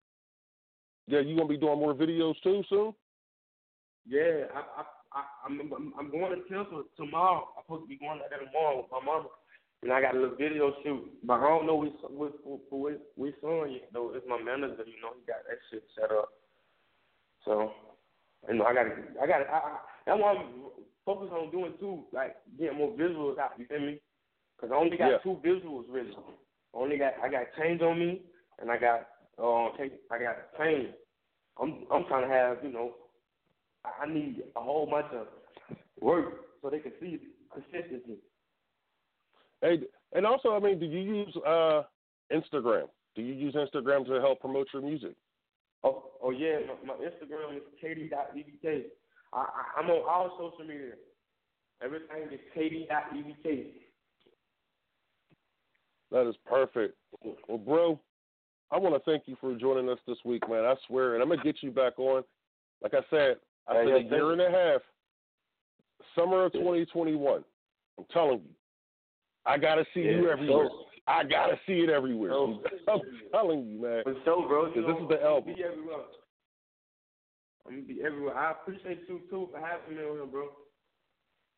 Yeah, 1.07 1.21
you 1.21 1.37
gonna 1.37 1.49
be 1.49 1.57
doing 1.57 1.79
more 1.79 1.95
videos 1.95 2.35
too 2.43 2.63
soon? 2.69 2.95
Yeah, 4.07 4.45
I, 4.55 4.59
I, 4.59 4.85
I, 5.13 5.25
I'm, 5.47 5.61
I'm, 5.99 6.11
going 6.11 6.33
to 6.35 6.49
Tampa 6.49 6.83
tomorrow. 6.97 7.49
I'm 7.57 7.65
supposed 7.65 7.85
to 7.85 7.89
be 7.89 7.97
going 7.97 8.21
out 8.21 8.29
there 8.29 8.45
tomorrow 8.45 8.85
with 8.85 8.93
my 8.93 9.01
mama, 9.05 9.29
and 9.83 9.93
I 9.93 10.01
got 10.03 10.15
a 10.15 10.21
little 10.21 10.37
video 10.37 10.75
shoot. 10.83 11.09
But 11.25 11.41
I 11.41 11.49
don't 11.49 11.67
know 11.67 11.77
which, 11.77 11.97
which, 12.11 12.33
which, 12.71 13.01
which 13.17 13.35
song 13.41 13.71
yet 13.73 13.89
though. 13.93 14.13
It's 14.15 14.27
my 14.29 14.37
manager, 14.43 14.85
you 14.85 15.01
know, 15.01 15.17
he 15.17 15.25
got 15.27 15.45
that 15.49 15.59
shit 15.71 15.85
set 15.95 16.11
up. 16.11 16.29
So, 17.45 17.73
you 18.49 18.57
know, 18.57 18.65
I 18.65 18.75
got, 18.75 18.87
I 19.23 19.27
got, 19.27 19.41
I, 19.49 19.57
I, 19.57 19.77
that's 20.07 20.21
what 20.21 20.37
I'm 20.37 20.53
focused 21.05 21.33
on 21.33 21.51
doing 21.51 21.75
too, 21.79 22.05
like 22.13 22.37
getting 22.59 22.79
more 22.79 22.91
visuals 22.93 23.39
out. 23.39 23.53
You 23.59 23.67
feel 23.67 23.81
me? 23.81 24.01
Cause 24.61 24.71
I 24.73 24.77
only 24.77 24.97
got 24.97 25.11
Yeah. 25.11 25.19
two 25.19 25.41
visuals 25.45 25.85
really. 25.89 26.17
I 26.75 26.77
only 26.79 26.97
got, 26.97 27.15
I 27.23 27.29
got 27.29 27.47
change 27.59 27.83
on 27.83 27.99
me, 27.99 28.23
and 28.61 28.71
I 28.71 28.77
got, 28.79 29.09
uh, 29.39 29.67
I 29.67 30.19
got 30.19 30.55
pain. 30.59 30.89
I'm, 31.61 31.87
I'm 31.93 32.05
trying 32.07 32.29
to 32.29 32.35
have, 32.35 32.59
you 32.63 32.73
know, 32.73 32.95
I- 33.85 34.07
need 34.07 34.43
a 34.57 34.61
whole 34.61 34.87
bunch 34.87 35.07
of 35.13 35.27
work 36.01 36.47
so 36.63 36.71
they 36.71 36.79
can 36.79 36.93
see 37.01 37.19
consistency. 37.53 38.19
Hey, 39.61 39.81
and 40.13 40.27
also, 40.27 40.55
I 40.55 40.59
mean, 40.61 40.79
do 40.79 40.87
you 40.87 41.01
use 41.01 41.37
uh, 41.47 41.83
Instagram? 42.33 42.89
Do 43.15 43.23
you 43.23 43.35
use 43.35 43.55
Instagram 43.55 44.07
to 44.07 44.15
help 44.21 44.41
promote 44.41 44.69
your 44.73 44.83
music? 44.83 45.15
Oh, 45.85 46.11
oh 46.23 46.31
yeah, 46.31 46.59
my, 46.87 46.95
my 46.95 47.05
Instagram 47.05 47.57
is 47.57 47.63
katie.evk. 47.81 48.85
I, 49.35 49.39
I, 49.41 49.81
I'm 49.81 49.91
on 49.91 50.03
all 50.09 50.37
social 50.53 50.67
media. 50.67 50.93
Everything 51.83 52.33
is 52.33 52.41
katie.evk. 52.55 53.67
That 56.13 56.29
is 56.29 56.37
perfect. 56.47 56.97
Well, 57.49 57.59
bro, 57.59 58.01
I 58.71 58.79
want 58.79 58.95
to 58.95 59.11
thank 59.11 59.25
you 59.27 59.37
for 59.41 59.55
joining 59.57 59.89
us 59.91 59.99
this 60.07 60.19
week, 60.25 60.49
man. 60.49 60.65
I 60.65 60.75
swear, 60.87 61.15
and 61.15 61.23
I'm 61.23 61.29
gonna 61.29 61.43
get 61.43 61.57
you 61.63 61.71
back 61.71 61.99
on. 61.99 62.23
Like 62.83 62.95
I 62.95 63.01
said, 63.11 63.37
I 63.69 63.75
Yeah, 63.75 63.85
said 63.85 63.89
yeah, 63.89 63.97
a 63.97 64.17
year 64.17 64.33
and 64.33 64.41
a 64.41 64.51
half, 64.51 64.81
summer 66.15 66.45
of 66.45 66.53
2021. 66.53 67.45
I'm 67.99 68.05
telling 68.13 68.39
you, 68.41 68.51
I 69.47 69.59
gotta 69.59 69.85
see 69.95 70.01
you 70.01 70.31
everywhere. 70.31 70.69
so- 70.69 70.81
I 71.07 71.23
gotta 71.23 71.59
see 71.67 71.81
it 71.81 71.91
everywhere. 71.91 72.31
So- 72.31 72.63
I'm 72.89 73.01
telling 73.31 73.67
you, 73.67 73.81
man. 73.83 74.03
For 74.05 74.15
sure, 74.25 74.49
bro. 74.49 74.67
Because 74.73 74.87
this 74.87 75.03
is 75.03 75.09
the 75.09 75.17
I'm 75.17 75.21
gonna 75.21 75.35
album. 75.35 75.55
I'm 77.67 77.75
gonna 77.75 77.87
be 77.87 78.03
everywhere. 78.05 78.37
I 78.37 78.53
appreciate 78.53 79.03
you 79.09 79.21
too 79.31 79.49
for 79.53 79.59
having 79.59 79.97
me 79.97 80.03
on 80.03 80.17
here, 80.17 80.27
bro. 80.27 80.49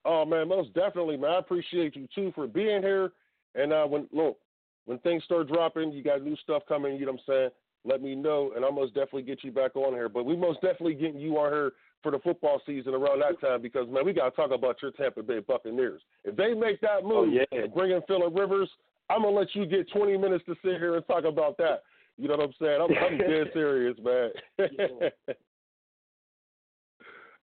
Oh 0.04 0.24
man, 0.24 0.48
most 0.48 0.72
definitely, 0.74 1.16
man. 1.16 1.32
I 1.32 1.38
appreciate 1.38 1.96
you 1.96 2.06
too 2.14 2.32
for 2.34 2.46
being 2.46 2.82
here. 2.82 3.12
And 3.54 3.72
uh, 3.72 3.86
when 3.86 4.06
look, 4.12 4.38
when 4.84 4.98
things 4.98 5.24
start 5.24 5.48
dropping, 5.48 5.92
you 5.92 6.02
got 6.02 6.22
new 6.22 6.36
stuff 6.36 6.62
coming. 6.68 6.96
You 6.96 7.06
know 7.06 7.12
what 7.12 7.20
I'm 7.28 7.32
saying? 7.34 7.50
let 7.86 8.02
me 8.02 8.14
know, 8.14 8.52
and 8.54 8.64
I'll 8.64 8.72
most 8.72 8.94
definitely 8.94 9.22
get 9.22 9.44
you 9.44 9.52
back 9.52 9.76
on 9.76 9.92
here. 9.92 10.08
But 10.08 10.24
we 10.24 10.36
most 10.36 10.60
definitely 10.60 10.94
getting 10.94 11.20
you 11.20 11.38
on 11.38 11.52
here 11.52 11.72
for 12.02 12.10
the 12.10 12.18
football 12.18 12.60
season 12.66 12.94
around 12.94 13.20
that 13.20 13.40
time 13.40 13.62
because 13.62 13.88
man, 13.88 14.04
we 14.04 14.12
got 14.12 14.30
to 14.30 14.36
talk 14.36 14.50
about 14.50 14.82
your 14.82 14.90
Tampa 14.92 15.22
Bay 15.22 15.38
Buccaneers. 15.38 16.02
If 16.24 16.36
they 16.36 16.52
make 16.54 16.80
that 16.80 17.00
Oh, 17.04 17.24
move, 17.24 17.34
yeah. 17.34 17.44
and 17.52 17.72
bring 17.72 17.92
in 17.92 18.02
Philip 18.06 18.36
Rivers, 18.36 18.68
I'm 19.08 19.22
gonna 19.22 19.36
let 19.36 19.54
you 19.54 19.66
get 19.66 19.90
20 19.92 20.16
minutes 20.16 20.44
to 20.46 20.54
sit 20.62 20.78
here 20.80 20.96
and 20.96 21.06
talk 21.06 21.24
about 21.24 21.56
that. 21.58 21.82
You 22.18 22.28
know 22.28 22.36
what 22.36 22.46
I'm 22.46 22.54
saying? 22.60 22.80
I'm, 22.82 23.12
I'm 23.12 23.18
dead 23.30 23.50
serious, 23.52 23.96
man. 24.02 24.30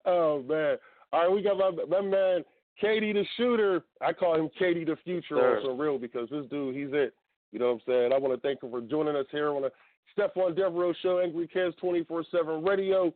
Oh 0.07 0.43
man! 0.43 0.77
All 1.13 1.23
right, 1.23 1.33
we 1.33 1.43
got 1.43 1.59
my 1.59 1.71
my 1.89 2.01
man 2.01 2.45
KD 2.83 3.15
Da 3.15 3.23
Shooter. 3.37 3.85
I 4.01 4.13
call 4.13 4.35
him 4.37 4.49
Katie 4.59 4.85
the 4.85 4.97
future 5.05 5.37
Sir. 5.37 5.61
on 5.71 5.79
real 5.79 5.99
because 5.99 6.29
this 6.31 6.47
dude, 6.51 6.75
he's 6.75 6.89
it. 6.93 7.15
You 7.53 7.59
know 7.59 7.67
what 7.67 7.75
I'm 7.75 7.81
saying? 7.87 8.13
I 8.13 8.19
want 8.19 8.35
to 8.35 8.41
thank 8.41 8.63
him 8.63 8.71
for 8.71 8.81
joining 8.81 9.17
us 9.17 9.27
here 9.31 9.51
on 9.51 9.63
the 9.63 9.73
Stephon 10.17 10.57
Devereux 10.57 10.95
Show, 11.03 11.19
Angry 11.19 11.49
Kids 11.49 11.77
24/7 11.83 12.67
Radio. 12.67 13.13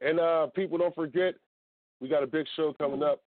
And 0.00 0.18
uh, 0.18 0.46
people, 0.48 0.78
don't 0.78 0.94
forget, 0.94 1.34
we 2.00 2.08
got 2.08 2.22
a 2.22 2.26
big 2.26 2.46
show 2.56 2.72
coming 2.72 3.02
up. 3.02 3.20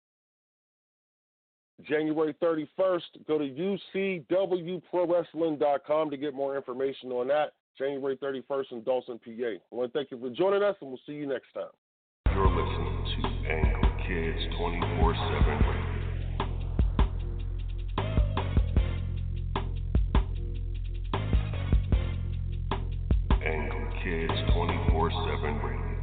January 1.83 2.35
31st. 2.43 3.27
Go 3.27 3.37
to 3.39 3.45
ucwprowrestling.com 3.45 6.11
to 6.11 6.17
get 6.17 6.35
more 6.35 6.57
information 6.57 7.13
on 7.13 7.29
that. 7.29 7.53
January 7.77 8.17
31st 8.17 8.73
in 8.73 8.83
Dawson, 8.85 9.21
PA. 9.25 9.31
I 9.31 9.59
want 9.71 9.93
to 9.93 9.99
thank 9.99 10.11
you 10.13 10.19
for 10.19 10.31
joining 10.31 10.63
us, 10.63 10.77
and 10.81 10.89
we'll 10.91 11.01
see 11.07 11.15
you 11.15 11.27
next 11.27 11.53
time. 11.53 11.65
Angry 13.47 13.91
Kids 14.09 14.57
24 14.57 15.15
7 15.15 15.59
Radio. 15.69 15.95
Angry 23.45 23.89
Kids 24.03 24.33
24 24.55 25.11
7 25.11 25.61
Radio. 25.61 25.95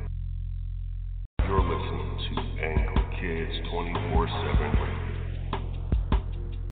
You're 1.47 1.65
listening 1.65 2.11
to 2.29 2.33
Angry 2.63 3.05
Kids 3.19 3.69
24 3.71 4.27
7 4.27 4.61
Radio. 4.61 5.10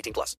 18 0.00 0.12
plus. 0.12 0.36